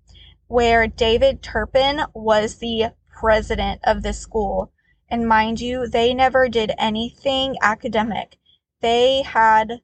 where 0.46 0.86
David 0.86 1.42
Turpin 1.42 2.02
was 2.12 2.56
the 2.58 2.92
president 3.10 3.80
of 3.84 4.02
the 4.02 4.12
school. 4.12 4.70
And 5.14 5.28
mind 5.28 5.60
you, 5.60 5.86
they 5.86 6.12
never 6.12 6.48
did 6.48 6.72
anything 6.76 7.56
academic. 7.62 8.36
They 8.80 9.22
had 9.22 9.80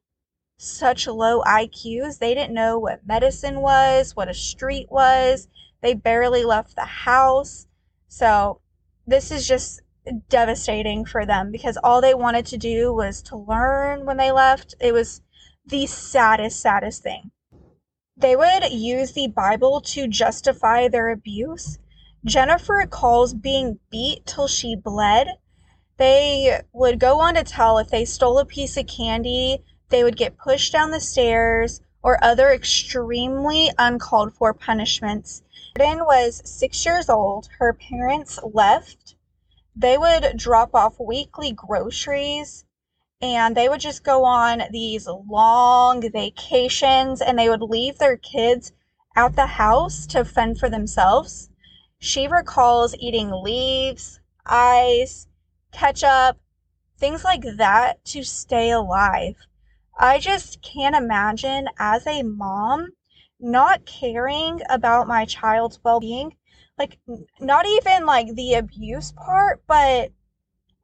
such 0.57 1.07
low 1.07 1.41
IQs, 1.43 2.19
they 2.19 2.33
didn't 2.33 2.53
know 2.53 2.77
what 2.77 3.07
medicine 3.07 3.61
was, 3.61 4.13
what 4.13 4.27
a 4.27 4.33
street 4.33 4.87
was. 4.91 5.47
They 5.79 5.93
barely 5.93 6.43
left 6.43 6.75
the 6.75 6.83
house. 6.83 7.65
So, 8.09 8.59
this 9.07 9.31
is 9.31 9.47
just 9.47 9.79
devastating 10.27 11.05
for 11.05 11.25
them 11.25 11.49
because 11.49 11.77
all 11.81 12.01
they 12.01 12.13
wanted 12.13 12.45
to 12.47 12.57
do 12.57 12.93
was 12.93 13.21
to 13.21 13.37
learn 13.37 14.05
when 14.05 14.17
they 14.17 14.33
left. 14.33 14.75
It 14.81 14.91
was 14.91 15.21
the 15.65 15.85
saddest, 15.85 16.59
saddest 16.59 17.03
thing. 17.03 17.31
They 18.17 18.35
would 18.35 18.69
use 18.69 19.13
the 19.13 19.29
Bible 19.29 19.79
to 19.79 20.09
justify 20.09 20.89
their 20.89 21.09
abuse 21.09 21.79
Jennifer 22.23 22.73
recalls 22.73 23.33
being 23.33 23.79
beat 23.89 24.27
till 24.27 24.47
she 24.47 24.75
bled. 24.75 25.27
They 25.97 26.61
would 26.71 26.99
go 26.99 27.19
on 27.19 27.33
to 27.33 27.43
tell 27.43 27.79
if 27.79 27.89
they 27.89 28.05
stole 28.05 28.37
a 28.37 28.45
piece 28.45 28.77
of 28.77 28.85
candy, 28.85 29.63
they 29.89 30.03
would 30.03 30.17
get 30.17 30.37
pushed 30.37 30.71
down 30.71 30.91
the 30.91 30.99
stairs 30.99 31.81
or 32.03 32.23
other 32.23 32.51
extremely 32.51 33.71
uncalled 33.77 34.33
for 34.33 34.53
punishments. 34.53 35.41
Jordan 35.77 36.05
was 36.05 36.41
six 36.45 36.85
years 36.85 37.09
old. 37.09 37.49
Her 37.57 37.73
parents 37.73 38.39
left. 38.43 39.15
They 39.75 39.97
would 39.97 40.37
drop 40.37 40.75
off 40.75 40.99
weekly 40.99 41.51
groceries 41.51 42.65
and 43.21 43.55
they 43.55 43.69
would 43.69 43.81
just 43.81 44.03
go 44.03 44.25
on 44.25 44.63
these 44.71 45.07
long 45.07 46.01
vacations 46.11 47.21
and 47.21 47.37
they 47.37 47.49
would 47.49 47.61
leave 47.61 47.97
their 47.97 48.17
kids 48.17 48.73
out 49.15 49.35
the 49.35 49.45
house 49.45 50.05
to 50.07 50.25
fend 50.25 50.59
for 50.59 50.69
themselves. 50.69 51.50
She 52.03 52.27
recalls 52.27 52.95
eating 52.95 53.29
leaves, 53.29 54.19
ice, 54.43 55.27
ketchup, 55.71 56.39
things 56.97 57.23
like 57.23 57.43
that 57.57 58.03
to 58.05 58.23
stay 58.23 58.71
alive. 58.71 59.35
I 59.99 60.17
just 60.17 60.63
can't 60.63 60.95
imagine 60.95 61.67
as 61.77 62.07
a 62.07 62.23
mom 62.23 62.93
not 63.39 63.85
caring 63.85 64.61
about 64.67 65.07
my 65.07 65.25
child's 65.25 65.79
well 65.83 65.99
being. 65.99 66.35
Like, 66.75 66.97
not 67.39 67.67
even 67.67 68.07
like 68.07 68.33
the 68.33 68.55
abuse 68.55 69.11
part, 69.11 69.61
but 69.67 70.11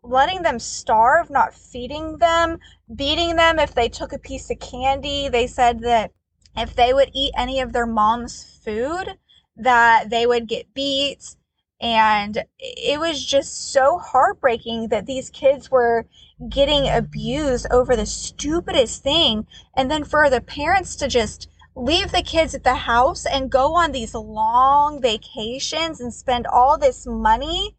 letting 0.03 0.43
them 0.43 0.59
starve, 0.59 1.31
not 1.31 1.55
feeding 1.55 2.19
them, 2.19 2.59
beating 2.95 3.37
them 3.37 3.57
if 3.57 3.73
they 3.73 3.89
took 3.89 4.13
a 4.13 4.19
piece 4.19 4.51
of 4.51 4.59
candy. 4.59 5.29
They 5.29 5.47
said 5.47 5.79
that 5.79 6.11
if 6.55 6.75
they 6.75 6.93
would 6.93 7.09
eat 7.11 7.33
any 7.35 7.59
of 7.59 7.73
their 7.73 7.87
mom's 7.87 8.43
food, 8.63 9.17
that 9.57 10.09
they 10.09 10.25
would 10.25 10.47
get 10.47 10.73
beat. 10.73 11.35
And 11.79 12.43
it 12.57 12.99
was 12.99 13.23
just 13.23 13.71
so 13.71 13.99
heartbreaking 13.99 14.87
that 14.87 15.05
these 15.05 15.29
kids 15.29 15.69
were 15.69 16.07
getting 16.49 16.87
abused 16.89 17.67
over 17.71 17.95
the 17.95 18.05
stupidest 18.05 19.03
thing. 19.03 19.45
And 19.75 19.89
then 19.89 20.03
for 20.03 20.29
the 20.29 20.41
parents 20.41 20.95
to 20.97 21.07
just 21.07 21.49
leave 21.75 22.11
the 22.11 22.23
kids 22.23 22.55
at 22.55 22.63
the 22.63 22.73
house 22.73 23.25
and 23.25 23.51
go 23.51 23.75
on 23.75 23.91
these 23.91 24.15
long 24.15 24.99
vacations 25.01 26.01
and 26.01 26.11
spend 26.11 26.47
all 26.47 26.77
this 26.77 27.05
money. 27.05 27.75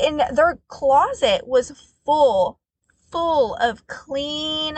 And 0.00 0.22
their 0.32 0.60
closet 0.68 1.46
was 1.46 1.94
full, 2.04 2.60
full 3.10 3.56
of 3.56 3.86
clean, 3.88 4.76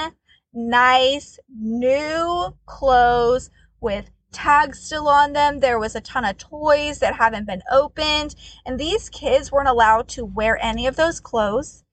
nice, 0.54 1.38
new 1.48 2.54
clothes 2.64 3.50
with 3.80 4.10
tags 4.36 4.78
still 4.80 5.08
on 5.08 5.32
them. 5.32 5.60
There 5.60 5.78
was 5.78 5.96
a 5.96 6.00
ton 6.02 6.26
of 6.26 6.36
toys 6.36 6.98
that 6.98 7.14
haven't 7.14 7.46
been 7.46 7.62
opened. 7.70 8.34
And 8.66 8.78
these 8.78 9.08
kids 9.08 9.50
weren't 9.50 9.68
allowed 9.68 10.08
to 10.08 10.26
wear 10.26 10.62
any 10.62 10.86
of 10.86 10.96
those 10.96 11.20
clothes, 11.20 11.84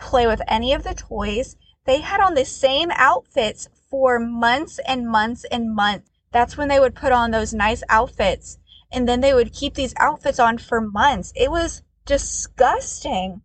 play 0.00 0.26
with 0.26 0.42
any 0.48 0.72
of 0.72 0.82
the 0.82 0.94
toys. 0.94 1.56
They 1.84 2.00
had 2.00 2.20
on 2.20 2.34
the 2.34 2.44
same 2.44 2.90
outfits 2.96 3.68
for 3.88 4.18
months 4.18 4.80
and 4.86 5.08
months 5.08 5.44
and 5.50 5.74
months. 5.74 6.10
That's 6.32 6.56
when 6.56 6.68
they 6.68 6.80
would 6.80 6.96
put 6.96 7.12
on 7.12 7.30
those 7.30 7.54
nice 7.54 7.84
outfits. 7.88 8.58
And 8.90 9.08
then 9.08 9.20
they 9.20 9.32
would 9.32 9.52
keep 9.52 9.74
these 9.74 9.94
outfits 9.98 10.40
on 10.40 10.58
for 10.58 10.80
months. 10.80 11.32
It 11.36 11.52
was 11.52 11.82
disgusting. 12.04 13.42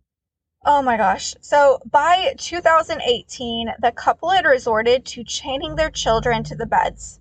Oh 0.66 0.82
my 0.82 0.96
gosh. 0.96 1.34
So 1.40 1.78
by 1.88 2.34
2018, 2.36 3.74
the 3.80 3.92
couple 3.92 4.30
had 4.30 4.44
resorted 4.44 5.06
to 5.06 5.22
chaining 5.22 5.76
their 5.76 5.90
children 5.90 6.42
to 6.44 6.56
the 6.56 6.66
beds. 6.66 7.20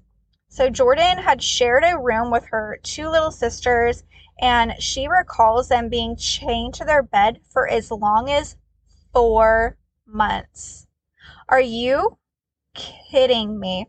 So 0.57 0.71
Jordan 0.71 1.19
had 1.19 1.43
shared 1.43 1.83
a 1.83 1.99
room 1.99 2.31
with 2.31 2.45
her 2.45 2.79
two 2.81 3.09
little 3.09 3.29
sisters, 3.29 4.03
and 4.39 4.73
she 4.81 5.07
recalls 5.07 5.69
them 5.69 5.87
being 5.87 6.15
chained 6.15 6.73
to 6.73 6.83
their 6.83 7.03
bed 7.03 7.41
for 7.47 7.67
as 7.67 7.91
long 7.91 8.31
as 8.31 8.57
four 9.13 9.77
months. 10.07 10.87
Are 11.47 11.61
you 11.61 12.17
kidding 12.73 13.59
me? 13.59 13.85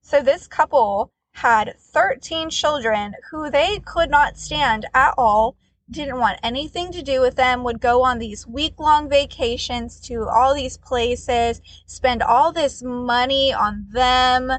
So 0.00 0.22
this 0.22 0.46
couple 0.46 1.12
had 1.32 1.76
13 1.78 2.48
children 2.48 3.12
who 3.30 3.50
they 3.50 3.78
could 3.78 4.08
not 4.08 4.38
stand 4.38 4.86
at 4.94 5.12
all, 5.18 5.56
didn't 5.90 6.20
want 6.20 6.40
anything 6.42 6.90
to 6.92 7.02
do 7.02 7.20
with 7.20 7.36
them, 7.36 7.64
would 7.64 7.82
go 7.82 8.02
on 8.02 8.18
these 8.18 8.46
week 8.46 8.80
long 8.80 9.10
vacations 9.10 10.00
to 10.08 10.26
all 10.26 10.54
these 10.54 10.78
places, 10.78 11.60
spend 11.84 12.22
all 12.22 12.50
this 12.50 12.82
money 12.82 13.52
on 13.52 13.84
them 13.90 14.52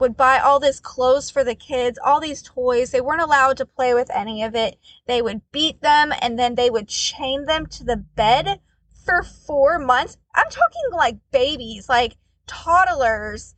would 0.00 0.16
buy 0.16 0.38
all 0.38 0.58
this 0.58 0.80
clothes 0.80 1.30
for 1.30 1.44
the 1.44 1.54
kids, 1.54 1.98
all 2.02 2.20
these 2.20 2.42
toys. 2.42 2.90
They 2.90 3.00
weren't 3.00 3.22
allowed 3.22 3.56
to 3.58 3.66
play 3.66 3.94
with 3.94 4.10
any 4.10 4.42
of 4.42 4.54
it. 4.54 4.78
They 5.06 5.22
would 5.22 5.42
beat 5.52 5.82
them 5.82 6.12
and 6.20 6.38
then 6.38 6.54
they 6.54 6.70
would 6.70 6.88
chain 6.88 7.46
them 7.46 7.66
to 7.66 7.84
the 7.84 7.96
bed 7.96 8.60
for 9.04 9.22
four 9.22 9.78
months. 9.78 10.16
I'm 10.34 10.48
talking 10.48 10.90
like 10.92 11.18
babies, 11.30 11.88
like 11.88 12.16
toddlers, 12.46 13.54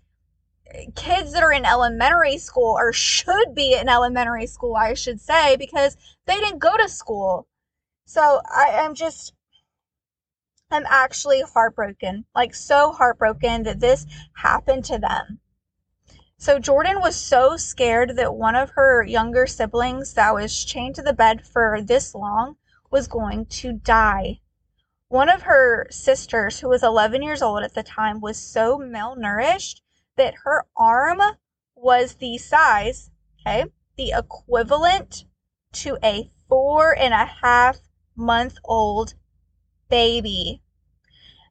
kids 0.94 1.32
that 1.32 1.42
are 1.42 1.52
in 1.52 1.64
elementary 1.64 2.38
school 2.38 2.76
or 2.78 2.92
should 2.92 3.54
be 3.54 3.74
in 3.74 3.88
elementary 3.88 4.46
school, 4.46 4.76
I 4.76 4.94
should 4.94 5.20
say, 5.20 5.56
because 5.56 5.96
they 6.26 6.36
didn't 6.36 6.58
go 6.58 6.76
to 6.76 6.88
school. 6.88 7.46
So 8.04 8.40
I 8.50 8.68
am 8.72 8.94
just, 8.94 9.34
I'm 10.70 10.86
actually 10.88 11.42
heartbroken, 11.42 12.24
like 12.34 12.54
so 12.54 12.92
heartbroken 12.92 13.64
that 13.64 13.80
this 13.80 14.06
happened 14.34 14.84
to 14.86 14.98
them. 14.98 15.40
So 16.42 16.58
Jordan 16.58 17.00
was 17.00 17.14
so 17.14 17.56
scared 17.56 18.16
that 18.16 18.34
one 18.34 18.56
of 18.56 18.70
her 18.70 19.04
younger 19.04 19.46
siblings 19.46 20.14
that 20.14 20.34
was 20.34 20.64
chained 20.64 20.96
to 20.96 21.02
the 21.02 21.12
bed 21.12 21.46
for 21.46 21.80
this 21.80 22.16
long 22.16 22.56
was 22.90 23.06
going 23.06 23.46
to 23.62 23.72
die. 23.72 24.40
One 25.06 25.28
of 25.28 25.42
her 25.42 25.86
sisters, 25.90 26.58
who 26.58 26.68
was 26.68 26.82
11 26.82 27.22
years 27.22 27.42
old 27.42 27.62
at 27.62 27.74
the 27.74 27.84
time, 27.84 28.20
was 28.20 28.38
so 28.38 28.76
malnourished 28.76 29.82
that 30.16 30.34
her 30.42 30.66
arm 30.76 31.20
was 31.76 32.14
the 32.14 32.38
size, 32.38 33.12
okay, 33.46 33.66
the 33.96 34.10
equivalent 34.10 35.26
to 35.74 35.96
a 36.02 36.32
four 36.48 36.92
and 36.98 37.14
a 37.14 37.24
half 37.24 37.78
month 38.16 38.58
old 38.64 39.14
baby. 39.88 40.60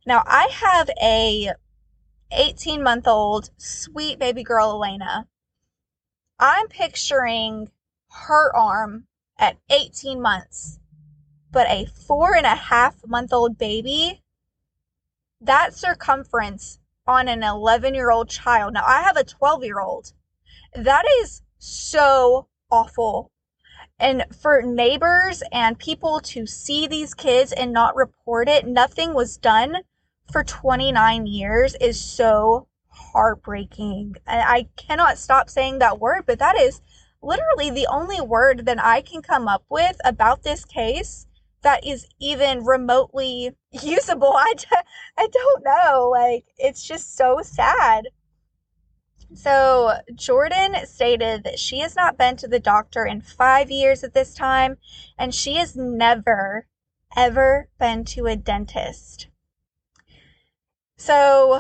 Now, 0.06 0.24
I 0.26 0.50
have 0.52 0.90
a 1.02 1.54
18 2.32 2.82
month 2.82 3.08
old 3.08 3.50
sweet 3.58 4.20
baby 4.20 4.44
girl 4.44 4.72
Elena. 4.72 5.28
I'm 6.40 6.68
picturing 6.68 7.70
her 8.26 8.56
arm 8.56 9.08
at 9.38 9.58
18 9.70 10.22
months, 10.22 10.80
but 11.52 11.68
a 11.68 11.86
four 11.86 12.36
and 12.36 12.46
a 12.46 12.56
half 12.56 13.06
month 13.06 13.34
old 13.34 13.58
baby, 13.58 14.22
that 15.40 15.74
circumference 15.74 16.80
on 17.08 17.28
an 17.28 17.44
11 17.44 17.96
year 17.96 18.12
old 18.12 18.30
child. 18.30 18.74
Now, 18.74 18.86
I 18.86 19.02
have 19.02 19.18
a 19.18 19.24
12 19.24 19.64
year 19.64 19.80
old. 19.80 20.14
That 20.74 21.04
is 21.22 21.42
so 21.58 22.48
awful. 22.72 23.32
And 24.00 24.26
for 24.34 24.62
neighbors 24.62 25.44
and 25.52 25.78
people 25.78 26.20
to 26.22 26.48
see 26.48 26.88
these 26.88 27.14
kids 27.14 27.52
and 27.52 27.72
not 27.72 27.96
report 27.96 28.48
it, 28.48 28.66
nothing 28.66 29.14
was 29.14 29.38
done 29.38 29.78
for 30.32 30.44
29 30.44 31.26
years 31.28 31.76
is 31.82 32.00
so 32.00 32.68
heartbreaking. 32.88 34.16
And 34.26 34.42
I 34.42 34.68
cannot 34.78 35.18
stop 35.18 35.50
saying 35.50 35.80
that 35.80 36.00
word, 36.00 36.26
but 36.26 36.40
that 36.40 36.60
is 36.60 36.82
literally 37.22 37.70
the 37.70 37.88
only 37.88 38.22
word 38.22 38.66
that 38.66 38.84
I 38.84 39.02
can 39.02 39.22
come 39.22 39.48
up 39.48 39.64
with 39.70 39.98
about 40.04 40.44
this 40.44 40.66
case 40.66 41.28
that 41.62 41.86
is 41.86 42.08
even 42.20 42.66
remotely 42.66 43.56
usable. 43.72 44.34
I 44.36 44.54
d- 44.58 44.66
I 45.18 45.28
don't 45.28 45.64
know. 45.64 46.10
Like, 46.10 46.46
it's 46.58 46.84
just 46.84 47.16
so 47.16 47.42
sad. 47.44 48.08
So, 49.34 50.00
Jordan 50.14 50.76
stated 50.86 51.44
that 51.44 51.58
she 51.58 51.80
has 51.80 51.96
not 51.96 52.18
been 52.18 52.36
to 52.38 52.48
the 52.48 52.60
doctor 52.60 53.06
in 53.06 53.22
five 53.22 53.72
years 53.72 54.04
at 54.04 54.14
this 54.14 54.34
time, 54.34 54.78
and 55.18 55.34
she 55.34 55.56
has 55.56 55.76
never, 55.76 56.68
ever 57.16 57.70
been 57.80 58.04
to 58.06 58.26
a 58.26 58.36
dentist. 58.36 59.28
So 61.04 61.60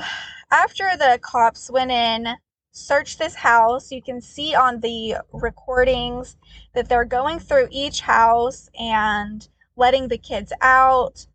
after 0.51 0.95
the 0.95 1.17
cops 1.19 1.71
went 1.71 1.89
in, 1.89 2.27
searched 2.71 3.17
this 3.17 3.34
house, 3.34 3.91
you 3.91 3.99
can 3.99 4.21
see 4.21 4.54
on 4.54 4.82
the 4.82 5.15
recordings 5.34 6.38
that 6.75 6.88
they're 6.88 7.06
going 7.06 7.39
through 7.39 7.69
each 7.71 8.01
house 8.01 8.69
and 8.80 9.49
letting 9.75 10.10
the 10.10 10.19
kids 10.19 10.54
out. 10.62 11.25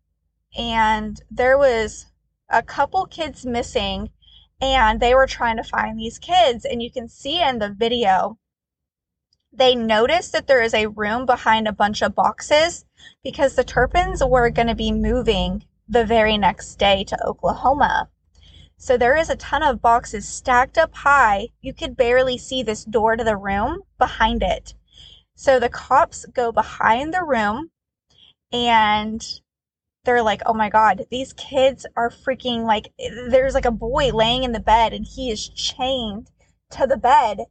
And 0.57 1.21
there 1.29 1.57
was 1.57 2.05
a 2.47 2.63
couple 2.63 3.05
kids 3.07 3.45
missing 3.45 4.09
and 4.61 5.01
they 5.01 5.13
were 5.13 5.27
trying 5.27 5.57
to 5.57 5.63
find 5.65 5.99
these 5.99 6.17
kids. 6.17 6.63
And 6.63 6.81
you 6.81 6.89
can 6.89 7.09
see 7.09 7.43
in 7.43 7.59
the 7.59 7.75
video, 7.77 8.39
they 9.51 9.75
noticed 9.75 10.31
that 10.31 10.47
there 10.47 10.61
is 10.61 10.73
a 10.73 10.87
room 10.87 11.25
behind 11.25 11.67
a 11.67 11.73
bunch 11.73 12.01
of 12.01 12.15
boxes 12.15 12.85
because 13.21 13.55
the 13.55 13.65
Turpins 13.65 14.23
were 14.23 14.49
going 14.49 14.69
to 14.69 14.75
be 14.75 14.93
moving 14.93 15.65
the 15.87 16.05
very 16.05 16.37
next 16.37 16.75
day 16.75 17.03
to 17.05 17.25
Oklahoma. 17.25 18.09
So 18.77 18.97
there 18.97 19.15
is 19.15 19.29
a 19.29 19.35
ton 19.35 19.63
of 19.63 19.81
boxes 19.81 20.27
stacked 20.27 20.77
up 20.77 20.93
high. 20.93 21.49
You 21.61 21.73
could 21.73 21.97
barely 21.97 22.37
see 22.37 22.61
this 22.61 22.85
door 22.85 23.15
to 23.15 23.23
the 23.23 23.37
room 23.37 23.81
behind 23.97 24.43
it. 24.43 24.75
So 25.35 25.59
the 25.59 25.69
cops 25.69 26.25
go 26.25 26.51
behind 26.51 27.13
the 27.13 27.23
room 27.23 27.71
and 28.51 29.23
they're 30.03 30.21
like, 30.21 30.41
oh 30.45 30.53
my 30.53 30.69
God, 30.69 31.05
these 31.09 31.33
kids 31.33 31.85
are 31.95 32.09
freaking 32.09 32.65
like, 32.65 32.93
there's 33.29 33.53
like 33.53 33.65
a 33.65 33.71
boy 33.71 34.11
laying 34.13 34.43
in 34.43 34.51
the 34.51 34.59
bed 34.59 34.93
and 34.93 35.05
he 35.05 35.31
is 35.31 35.49
chained 35.49 36.31
to 36.71 36.85
the 36.85 36.97
bed 36.97 37.45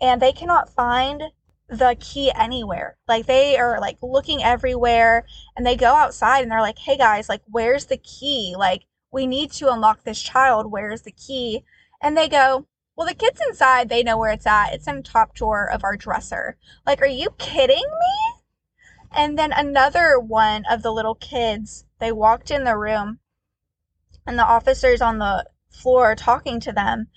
and 0.00 0.20
they 0.20 0.32
cannot 0.32 0.74
find 0.74 1.22
the 1.70 1.96
key 2.00 2.32
anywhere. 2.34 2.96
Like 3.08 3.26
they 3.26 3.56
are 3.56 3.80
like 3.80 3.98
looking 4.02 4.42
everywhere 4.42 5.24
and 5.56 5.64
they 5.64 5.76
go 5.76 5.94
outside 5.94 6.42
and 6.42 6.50
they're 6.50 6.60
like, 6.60 6.78
"Hey 6.78 6.96
guys, 6.96 7.28
like 7.28 7.42
where's 7.46 7.86
the 7.86 7.96
key? 7.96 8.54
Like 8.58 8.86
we 9.12 9.26
need 9.26 9.52
to 9.52 9.72
unlock 9.72 10.02
this 10.02 10.20
child. 10.20 10.70
Where's 10.70 11.02
the 11.02 11.12
key?" 11.12 11.64
And 12.02 12.16
they 12.16 12.28
go, 12.28 12.66
"Well, 12.96 13.06
the 13.06 13.14
kid's 13.14 13.40
inside. 13.40 13.88
They 13.88 14.02
know 14.02 14.18
where 14.18 14.32
it's 14.32 14.46
at. 14.46 14.74
It's 14.74 14.88
in 14.88 14.96
the 14.96 15.02
top 15.02 15.34
drawer 15.34 15.70
of 15.70 15.84
our 15.84 15.96
dresser." 15.96 16.58
Like, 16.86 17.00
"Are 17.00 17.06
you 17.06 17.30
kidding 17.38 17.76
me?" 17.76 18.40
And 19.12 19.38
then 19.38 19.52
another 19.52 20.18
one 20.18 20.64
of 20.70 20.82
the 20.82 20.92
little 20.92 21.16
kids, 21.16 21.84
they 21.98 22.12
walked 22.12 22.50
in 22.50 22.64
the 22.64 22.76
room 22.76 23.20
and 24.26 24.38
the 24.38 24.44
officers 24.44 25.00
on 25.00 25.18
the 25.18 25.46
floor 25.70 26.14
talking 26.14 26.60
to 26.60 26.72
them 26.72 27.08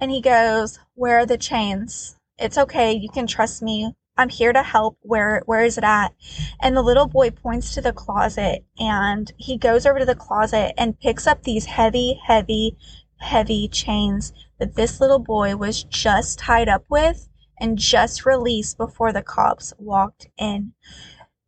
and 0.00 0.10
he 0.10 0.20
goes, 0.20 0.78
"Where 0.94 1.18
are 1.20 1.26
the 1.26 1.38
chains?" 1.38 2.17
It's 2.38 2.58
okay. 2.58 2.92
You 2.92 3.08
can 3.08 3.26
trust 3.26 3.62
me. 3.62 3.92
I'm 4.16 4.28
here 4.28 4.52
to 4.52 4.62
help. 4.62 4.98
Where 5.02 5.42
where 5.46 5.64
is 5.64 5.78
it 5.78 5.84
at? 5.84 6.14
And 6.60 6.76
the 6.76 6.82
little 6.82 7.06
boy 7.06 7.30
points 7.30 7.74
to 7.74 7.80
the 7.80 7.92
closet 7.92 8.64
and 8.78 9.32
he 9.36 9.56
goes 9.56 9.86
over 9.86 9.98
to 9.98 10.04
the 10.04 10.14
closet 10.14 10.74
and 10.76 10.98
picks 10.98 11.26
up 11.26 11.42
these 11.42 11.66
heavy, 11.66 12.20
heavy, 12.24 12.76
heavy 13.18 13.68
chains 13.68 14.32
that 14.58 14.74
this 14.74 15.00
little 15.00 15.18
boy 15.20 15.56
was 15.56 15.84
just 15.84 16.38
tied 16.38 16.68
up 16.68 16.84
with 16.88 17.28
and 17.60 17.78
just 17.78 18.26
released 18.26 18.76
before 18.76 19.12
the 19.12 19.22
cops 19.22 19.72
walked 19.78 20.28
in. 20.38 20.72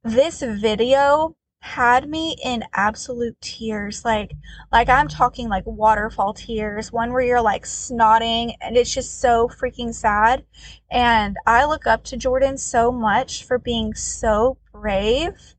this 0.02 0.42
video 0.42 1.36
had 1.60 2.08
me 2.08 2.36
in 2.42 2.64
absolute 2.72 3.40
tears. 3.40 4.04
Like 4.04 4.32
like 4.72 4.88
i'm 4.88 5.08
talking 5.08 5.48
like 5.48 5.64
waterfall 5.66 6.32
tears 6.34 6.90
one 6.92 7.12
where 7.12 7.22
you're 7.22 7.42
like 7.42 7.64
snotting 7.64 8.54
and 8.60 8.76
it's 8.76 8.92
just 8.92 9.20
so 9.20 9.48
freaking 9.48 9.94
sad. 9.94 10.44
And 10.90 11.36
i 11.46 11.64
look 11.64 11.86
up 11.86 12.04
to 12.04 12.16
jordan 12.16 12.56
so 12.56 12.90
much 12.90 13.44
for 13.44 13.58
being 13.58 13.94
so 13.94 14.58
brave 14.72 15.54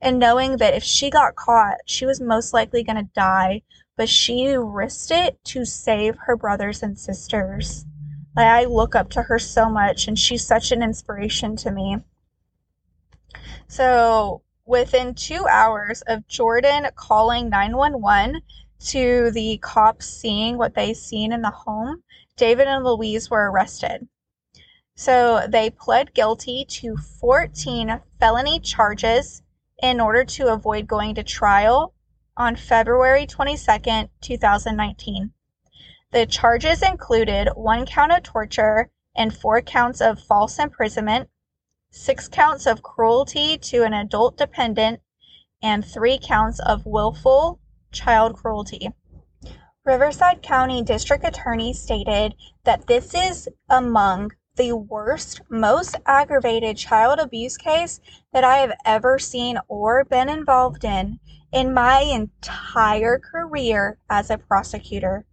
and 0.00 0.18
knowing 0.18 0.56
that 0.58 0.74
if 0.74 0.82
she 0.82 1.10
got 1.10 1.36
caught 1.36 1.76
she 1.86 2.06
was 2.06 2.20
most 2.20 2.54
likely 2.54 2.82
going 2.82 2.96
to 2.96 3.10
die 3.14 3.62
but 3.96 4.08
she 4.08 4.56
risked 4.56 5.10
it 5.10 5.38
to 5.44 5.64
save 5.64 6.16
her 6.26 6.36
brothers 6.36 6.82
and 6.82 6.98
sisters. 6.98 7.84
Like 8.34 8.46
i 8.46 8.64
look 8.64 8.94
up 8.94 9.10
to 9.10 9.22
her 9.22 9.38
so 9.38 9.68
much 9.68 10.08
and 10.08 10.18
she's 10.18 10.46
such 10.46 10.72
an 10.72 10.82
inspiration 10.82 11.54
to 11.56 11.70
me. 11.70 11.98
So 13.68 14.43
within 14.66 15.14
two 15.14 15.46
hours 15.46 16.02
of 16.06 16.26
Jordan 16.26 16.88
calling 16.94 17.48
911 17.48 18.42
to 18.80 19.30
the 19.30 19.58
cops 19.58 20.06
seeing 20.06 20.58
what 20.58 20.74
they 20.74 20.94
seen 20.94 21.32
in 21.32 21.42
the 21.42 21.50
home, 21.50 22.02
David 22.36 22.66
and 22.66 22.84
Louise 22.84 23.30
were 23.30 23.50
arrested. 23.50 24.08
So 24.96 25.46
they 25.48 25.70
pled 25.70 26.14
guilty 26.14 26.64
to 26.66 26.96
14 26.96 28.00
felony 28.20 28.60
charges 28.60 29.42
in 29.82 30.00
order 30.00 30.24
to 30.24 30.52
avoid 30.52 30.86
going 30.86 31.14
to 31.16 31.22
trial 31.22 31.94
on 32.36 32.56
February 32.56 33.26
22nd, 33.26 34.08
2019. 34.20 35.32
The 36.10 36.26
charges 36.26 36.82
included 36.82 37.48
one 37.54 37.86
count 37.86 38.12
of 38.12 38.22
torture 38.22 38.90
and 39.16 39.36
four 39.36 39.60
counts 39.62 40.00
of 40.00 40.20
false 40.20 40.58
imprisonment, 40.58 41.28
six 41.94 42.28
counts 42.28 42.66
of 42.66 42.82
cruelty 42.82 43.56
to 43.56 43.84
an 43.84 43.94
adult 43.94 44.36
dependent, 44.36 45.00
and 45.62 45.84
three 45.84 46.18
counts 46.20 46.58
of 46.58 46.84
willful 46.84 47.60
child 47.92 48.34
cruelty. 48.34 48.90
Riverside 49.84 50.42
County 50.42 50.82
District 50.82 51.24
Attorney 51.24 51.72
stated 51.72 52.34
that 52.64 52.86
this 52.88 53.14
is 53.14 53.48
among 53.70 54.32
the 54.56 54.72
worst, 54.72 55.40
most 55.48 55.94
aggravated 56.04 56.76
child 56.76 57.20
abuse 57.20 57.56
case 57.56 58.00
that 58.32 58.42
I 58.42 58.56
have 58.58 58.72
ever 58.84 59.18
seen 59.18 59.58
or 59.68 60.04
been 60.04 60.28
involved 60.28 60.84
in 60.84 61.20
in 61.52 61.72
my 61.72 62.00
entire 62.00 63.20
career 63.20 63.98
as 64.10 64.30
a 64.30 64.38
prosecutor. 64.38 65.26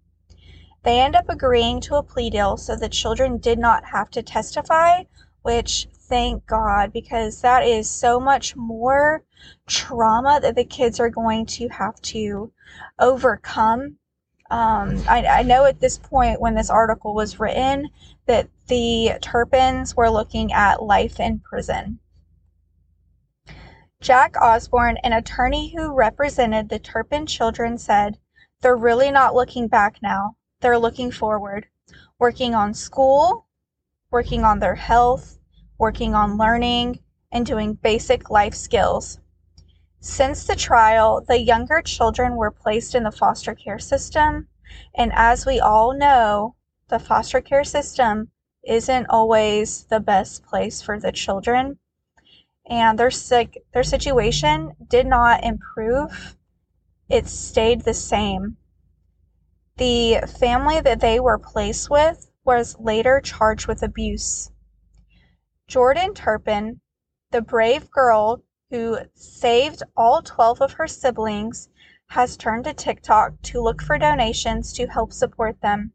They 0.83 0.99
end 0.99 1.15
up 1.15 1.27
agreeing 1.27 1.81
to 1.81 1.95
a 1.95 2.03
plea 2.03 2.29
deal 2.29 2.57
so 2.57 2.75
the 2.75 2.89
children 2.89 3.37
did 3.37 3.57
not 3.57 3.85
have 3.85 4.11
to 4.11 4.21
testify, 4.21 5.03
which 5.41 5.87
thank 6.11 6.45
God 6.45 6.91
because 6.91 7.39
that 7.39 7.65
is 7.65 7.89
so 7.89 8.19
much 8.19 8.53
more 8.57 9.23
trauma 9.65 10.39
that 10.41 10.55
the 10.55 10.65
kids 10.65 10.99
are 10.99 11.09
going 11.09 11.45
to 11.45 11.69
have 11.69 11.99
to 12.01 12.51
overcome. 12.99 13.95
Um, 14.49 15.01
I, 15.07 15.25
I 15.25 15.43
know 15.43 15.63
at 15.63 15.79
this 15.79 15.97
point 15.97 16.41
when 16.41 16.53
this 16.53 16.69
article 16.69 17.15
was 17.15 17.39
written 17.39 17.87
that 18.25 18.49
the 18.67 19.11
Turpins 19.21 19.95
were 19.95 20.09
looking 20.09 20.51
at 20.51 20.83
life 20.83 21.17
in 21.21 21.39
prison. 21.39 21.99
Jack 24.01 24.35
Osborne, 24.41 24.97
an 25.05 25.13
attorney 25.13 25.73
who 25.73 25.93
represented 25.93 26.67
the 26.67 26.79
Turpin 26.79 27.25
children, 27.25 27.77
said, 27.77 28.17
They're 28.59 28.75
really 28.75 29.11
not 29.11 29.33
looking 29.33 29.69
back 29.69 29.99
now. 30.01 30.35
They're 30.59 30.77
looking 30.77 31.11
forward, 31.11 31.67
working 32.19 32.53
on 32.53 32.73
school, 32.73 33.47
working 34.11 34.43
on 34.43 34.59
their 34.59 34.75
health, 34.75 35.37
working 35.81 36.13
on 36.13 36.37
learning, 36.37 36.99
and 37.31 37.43
doing 37.43 37.73
basic 37.73 38.29
life 38.29 38.53
skills. 38.53 39.19
Since 39.99 40.45
the 40.45 40.55
trial, 40.55 41.25
the 41.27 41.41
younger 41.41 41.81
children 41.81 42.35
were 42.35 42.51
placed 42.51 42.93
in 42.93 43.01
the 43.01 43.11
foster 43.11 43.55
care 43.55 43.79
system, 43.79 44.47
and 44.93 45.11
as 45.15 45.43
we 45.43 45.59
all 45.59 45.97
know, 45.97 46.53
the 46.89 46.99
foster 46.99 47.41
care 47.41 47.63
system 47.63 48.29
isn't 48.63 49.07
always 49.09 49.85
the 49.85 49.99
best 49.99 50.43
place 50.43 50.83
for 50.83 50.99
the 50.99 51.11
children. 51.11 51.79
And 52.69 52.99
their 52.99 53.09
sick 53.09 53.63
their 53.73 53.83
situation 53.83 54.73
did 54.87 55.07
not 55.07 55.43
improve. 55.43 56.37
It 57.09 57.25
stayed 57.27 57.81
the 57.81 57.95
same. 57.95 58.57
The 59.77 60.21
family 60.39 60.79
that 60.79 60.99
they 60.99 61.19
were 61.19 61.39
placed 61.39 61.89
with 61.89 62.29
was 62.45 62.79
later 62.79 63.19
charged 63.19 63.65
with 63.65 63.81
abuse. 63.81 64.51
Jordan 65.71 66.13
Turpin, 66.13 66.81
the 67.29 67.41
brave 67.41 67.89
girl 67.89 68.43
who 68.71 68.97
saved 69.13 69.83
all 69.95 70.21
12 70.21 70.61
of 70.61 70.73
her 70.73 70.85
siblings, 70.85 71.69
has 72.07 72.35
turned 72.35 72.65
to 72.65 72.73
TikTok 72.73 73.41
to 73.43 73.61
look 73.61 73.81
for 73.81 73.97
donations 73.97 74.73
to 74.73 74.87
help 74.87 75.13
support 75.13 75.61
them. 75.61 75.93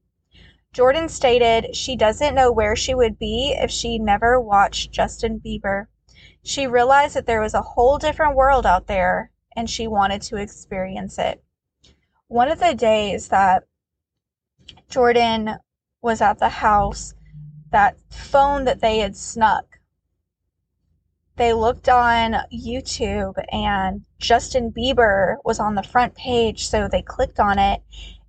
Jordan 0.72 1.10
stated 1.10 1.76
she 1.76 1.94
doesn't 1.94 2.34
know 2.34 2.50
where 2.50 2.74
she 2.74 2.94
would 2.94 3.18
be 3.18 3.54
if 3.54 3.70
she 3.70 3.98
never 3.98 4.40
watched 4.40 4.92
Justin 4.92 5.40
Bieber. 5.40 5.88
She 6.42 6.66
realized 6.66 7.14
that 7.14 7.26
there 7.26 7.42
was 7.42 7.52
a 7.52 7.60
whole 7.60 7.98
different 7.98 8.34
world 8.34 8.64
out 8.64 8.86
there 8.86 9.30
and 9.54 9.68
she 9.68 9.86
wanted 9.86 10.22
to 10.22 10.36
experience 10.36 11.18
it. 11.18 11.44
One 12.28 12.50
of 12.50 12.60
the 12.60 12.74
days 12.74 13.28
that 13.28 13.64
Jordan 14.88 15.58
was 16.00 16.22
at 16.22 16.38
the 16.38 16.48
house, 16.48 17.12
that 17.76 17.98
phone 18.08 18.64
that 18.64 18.80
they 18.80 19.00
had 19.00 19.14
snuck. 19.14 19.66
They 21.36 21.52
looked 21.52 21.90
on 21.90 22.36
YouTube 22.50 23.34
and 23.52 24.00
Justin 24.18 24.72
Bieber 24.72 25.36
was 25.44 25.60
on 25.60 25.74
the 25.74 25.82
front 25.82 26.14
page, 26.14 26.68
so 26.68 26.88
they 26.88 27.02
clicked 27.02 27.38
on 27.38 27.58
it. 27.58 27.82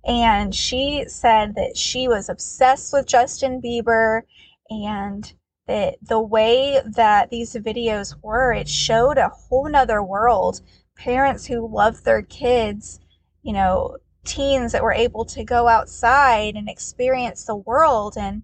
And 0.06 0.54
she 0.54 1.06
said 1.08 1.54
that 1.54 1.78
she 1.78 2.08
was 2.08 2.28
obsessed 2.28 2.92
with 2.92 3.06
Justin 3.06 3.62
Bieber 3.62 4.20
and 4.68 5.32
that 5.66 5.96
the 6.02 6.20
way 6.20 6.82
that 6.84 7.30
these 7.30 7.54
videos 7.54 8.14
were, 8.22 8.52
it 8.52 8.68
showed 8.68 9.16
a 9.16 9.30
whole 9.30 9.66
nother 9.66 10.02
world. 10.02 10.60
Parents 10.94 11.46
who 11.46 11.74
love 11.74 12.04
their 12.04 12.20
kids, 12.20 13.00
you 13.42 13.54
know, 13.54 13.96
teens 14.26 14.72
that 14.72 14.82
were 14.82 14.92
able 14.92 15.24
to 15.24 15.42
go 15.42 15.68
outside 15.68 16.54
and 16.54 16.68
experience 16.68 17.46
the 17.46 17.56
world 17.56 18.14
and 18.18 18.42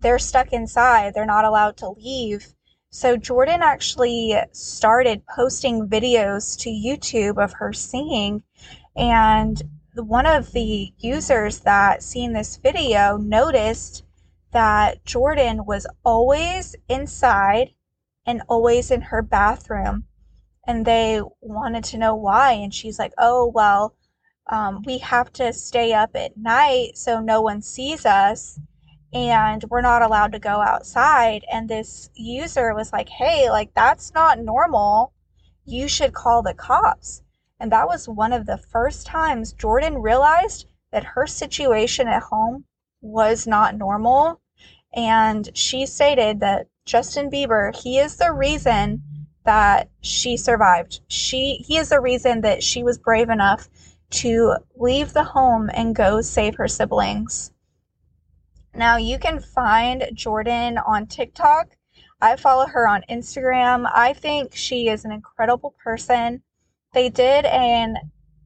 they're 0.00 0.18
stuck 0.18 0.52
inside. 0.52 1.14
They're 1.14 1.26
not 1.26 1.44
allowed 1.44 1.76
to 1.78 1.90
leave. 1.90 2.54
So 2.90 3.16
Jordan 3.16 3.60
actually 3.62 4.36
started 4.52 5.26
posting 5.26 5.88
videos 5.88 6.58
to 6.60 6.70
YouTube 6.70 7.42
of 7.42 7.52
her 7.54 7.72
singing. 7.72 8.42
And 8.96 9.62
one 9.94 10.26
of 10.26 10.52
the 10.52 10.92
users 10.98 11.60
that 11.60 12.02
seen 12.02 12.32
this 12.32 12.56
video 12.56 13.16
noticed 13.16 14.04
that 14.52 15.04
Jordan 15.04 15.64
was 15.64 15.86
always 16.04 16.74
inside 16.88 17.74
and 18.26 18.42
always 18.48 18.90
in 18.90 19.02
her 19.02 19.22
bathroom. 19.22 20.04
And 20.66 20.84
they 20.84 21.20
wanted 21.40 21.84
to 21.84 21.98
know 21.98 22.14
why. 22.14 22.52
And 22.52 22.74
she's 22.74 22.98
like, 22.98 23.12
oh, 23.18 23.46
well, 23.54 23.94
um, 24.48 24.82
we 24.84 24.98
have 24.98 25.32
to 25.34 25.52
stay 25.52 25.92
up 25.92 26.10
at 26.16 26.36
night 26.36 26.96
so 26.96 27.20
no 27.20 27.40
one 27.40 27.62
sees 27.62 28.04
us 28.04 28.58
and 29.12 29.64
we're 29.70 29.80
not 29.80 30.02
allowed 30.02 30.32
to 30.32 30.38
go 30.38 30.60
outside. 30.60 31.44
And 31.50 31.68
this 31.68 32.10
user 32.14 32.74
was 32.74 32.92
like, 32.92 33.08
hey, 33.08 33.50
like 33.50 33.74
that's 33.74 34.14
not 34.14 34.38
normal. 34.38 35.12
You 35.64 35.88
should 35.88 36.12
call 36.12 36.42
the 36.42 36.54
cops. 36.54 37.22
And 37.58 37.70
that 37.72 37.88
was 37.88 38.08
one 38.08 38.32
of 38.32 38.46
the 38.46 38.56
first 38.56 39.06
times 39.06 39.52
Jordan 39.52 39.98
realized 39.98 40.66
that 40.92 41.04
her 41.04 41.26
situation 41.26 42.08
at 42.08 42.22
home 42.22 42.64
was 43.00 43.46
not 43.46 43.76
normal. 43.76 44.40
And 44.94 45.48
she 45.54 45.86
stated 45.86 46.40
that 46.40 46.66
Justin 46.84 47.30
Bieber, 47.30 47.74
he 47.76 47.98
is 47.98 48.16
the 48.16 48.32
reason 48.32 49.02
that 49.44 49.88
she 50.00 50.36
survived. 50.36 51.00
She 51.08 51.64
he 51.66 51.76
is 51.76 51.88
the 51.88 52.00
reason 52.00 52.40
that 52.42 52.62
she 52.62 52.82
was 52.82 52.98
brave 52.98 53.30
enough 53.30 53.68
to 54.10 54.56
leave 54.76 55.12
the 55.12 55.24
home 55.24 55.70
and 55.72 55.94
go 55.94 56.20
save 56.20 56.56
her 56.56 56.68
siblings. 56.68 57.52
Now 58.74 58.96
you 58.96 59.18
can 59.18 59.40
find 59.40 60.10
Jordan 60.14 60.78
on 60.78 61.06
TikTok. 61.06 61.76
I 62.20 62.36
follow 62.36 62.66
her 62.66 62.86
on 62.86 63.04
Instagram. 63.10 63.90
I 63.92 64.12
think 64.12 64.54
she 64.54 64.88
is 64.88 65.04
an 65.04 65.12
incredible 65.12 65.74
person. 65.82 66.42
They 66.92 67.08
did 67.08 67.46
an 67.46 67.96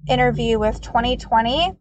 interview 0.09 0.59
with 0.59 0.81
2020 0.81 1.73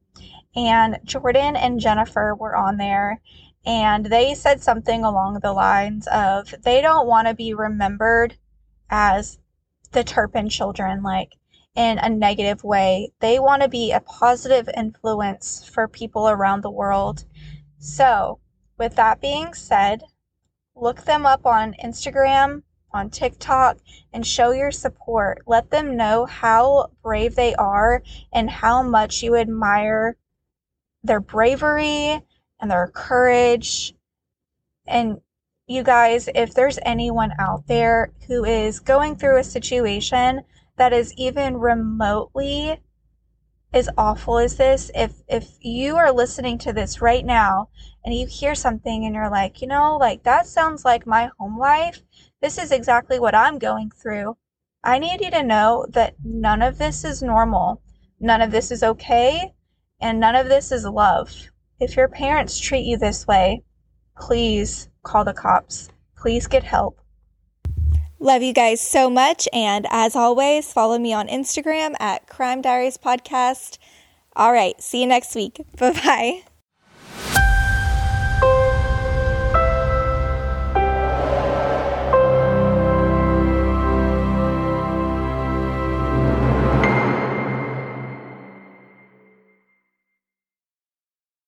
and 0.56 1.00
Jordan 1.04 1.56
and 1.56 1.80
Jennifer 1.80 2.36
were 2.36 2.56
on 2.56 2.78
there 2.78 3.22
and 3.66 4.06
they 4.06 4.34
said 4.34 4.62
something 4.62 5.04
along 5.04 5.40
the 5.40 5.54
lines 5.54 6.08
of 6.08 6.54
they 6.64 6.82
don't 6.82 7.08
want 7.08 7.28
to 7.28 7.34
be 7.34 7.54
remembered 7.54 8.38
as 8.90 9.40
the 9.92 10.04
Turpin 10.04 10.50
children 10.50 11.04
like 11.04 11.34
in 11.76 11.98
a 11.98 12.10
negative 12.10 12.64
way. 12.64 13.12
They 13.20 13.40
want 13.40 13.62
to 13.62 13.70
be 13.70 13.92
a 13.92 14.00
positive 14.00 14.70
influence 14.76 15.68
for 15.68 15.88
people 15.88 16.30
around 16.30 16.62
the 16.62 16.72
world. 16.72 17.26
So, 17.86 18.39
with 18.78 18.96
that 18.96 19.19
being 19.19 19.54
said, 19.54 20.04
look 20.74 21.04
them 21.04 21.26
up 21.26 21.46
on 21.46 21.76
Instagram 21.84 22.63
on 22.93 23.10
TikTok 23.10 23.78
and 24.13 24.26
show 24.26 24.52
your 24.52 24.72
support. 24.72 25.43
Let 25.48 25.69
them 25.69 25.98
know 25.98 26.26
how 26.26 26.91
brave 27.02 27.36
they 27.36 27.54
are 27.56 28.02
and 28.32 28.50
how 28.50 28.84
much 28.84 29.22
you 29.22 29.36
admire 29.36 30.15
their 31.04 31.19
bravery 31.19 32.22
and 32.62 32.72
their 32.72 32.88
courage. 32.88 33.93
And 34.88 35.19
you 35.67 35.84
guys, 35.84 36.30
if 36.34 36.54
there's 36.54 36.80
anyone 36.84 37.34
out 37.38 37.67
there 37.67 38.13
who 38.28 38.46
is 38.46 38.80
going 38.80 39.17
through 39.17 39.39
a 39.39 39.43
situation 39.43 40.46
that 40.78 40.93
is 40.93 41.13
even 41.17 41.58
remotely 41.58 42.82
as 43.74 43.90
awful 43.98 44.38
as 44.38 44.56
this, 44.56 44.92
if 44.94 45.14
if 45.28 45.58
you 45.60 45.96
are 45.98 46.12
listening 46.12 46.58
to 46.60 46.72
this 46.72 47.02
right 47.02 47.26
now 47.26 47.70
and 48.06 48.14
you 48.14 48.28
hear 48.28 48.54
something 48.54 49.06
and 49.06 49.16
you're 49.16 49.30
like, 49.30 49.62
you 49.62 49.68
know, 49.68 49.98
like 49.98 50.24
that 50.24 50.46
sounds 50.46 50.86
like 50.86 51.08
my 51.08 51.32
home 51.40 51.58
life, 51.58 52.02
this 52.42 52.58
is 52.58 52.72
exactly 52.72 53.20
what 53.20 53.34
I'm 53.34 53.58
going 53.58 53.90
through. 53.90 54.38
I 54.84 55.00
need 55.00 55.22
you 55.22 55.32
to 55.32 55.44
know 55.44 55.86
that 55.90 56.16
none 56.24 56.62
of 56.62 56.78
this 56.78 57.04
is 57.04 57.24
normal. 57.24 57.82
None 58.20 58.42
of 58.42 58.52
this 58.52 58.72
is 58.72 58.84
okay, 58.84 59.54
and 60.00 60.20
none 60.20 60.36
of 60.36 60.48
this 60.48 60.72
is 60.72 60.86
love. 60.86 61.50
If 61.80 61.98
your 61.98 62.08
parents 62.08 62.60
treat 62.60 62.86
you 62.86 62.98
this 62.98 63.26
way, 63.26 63.64
please 64.18 64.90
call 65.04 65.26
the 65.26 65.34
cops. 65.34 65.90
Please 66.16 66.48
get 66.48 66.64
help. 66.64 67.03
Love 68.24 68.42
you 68.42 68.54
guys 68.54 68.80
so 68.80 69.10
much. 69.10 69.50
And 69.52 69.86
as 69.90 70.16
always, 70.16 70.72
follow 70.72 70.98
me 70.98 71.12
on 71.12 71.28
Instagram 71.28 71.94
at 72.00 72.26
Crime 72.26 72.62
Diaries 72.62 72.98
Podcast. 72.98 73.78
All 74.34 74.54
right. 74.54 74.82
See 74.82 75.02
you 75.02 75.08
next 75.08 75.36
week. 75.36 75.60
Bye 75.78 75.92
bye. 75.92 76.44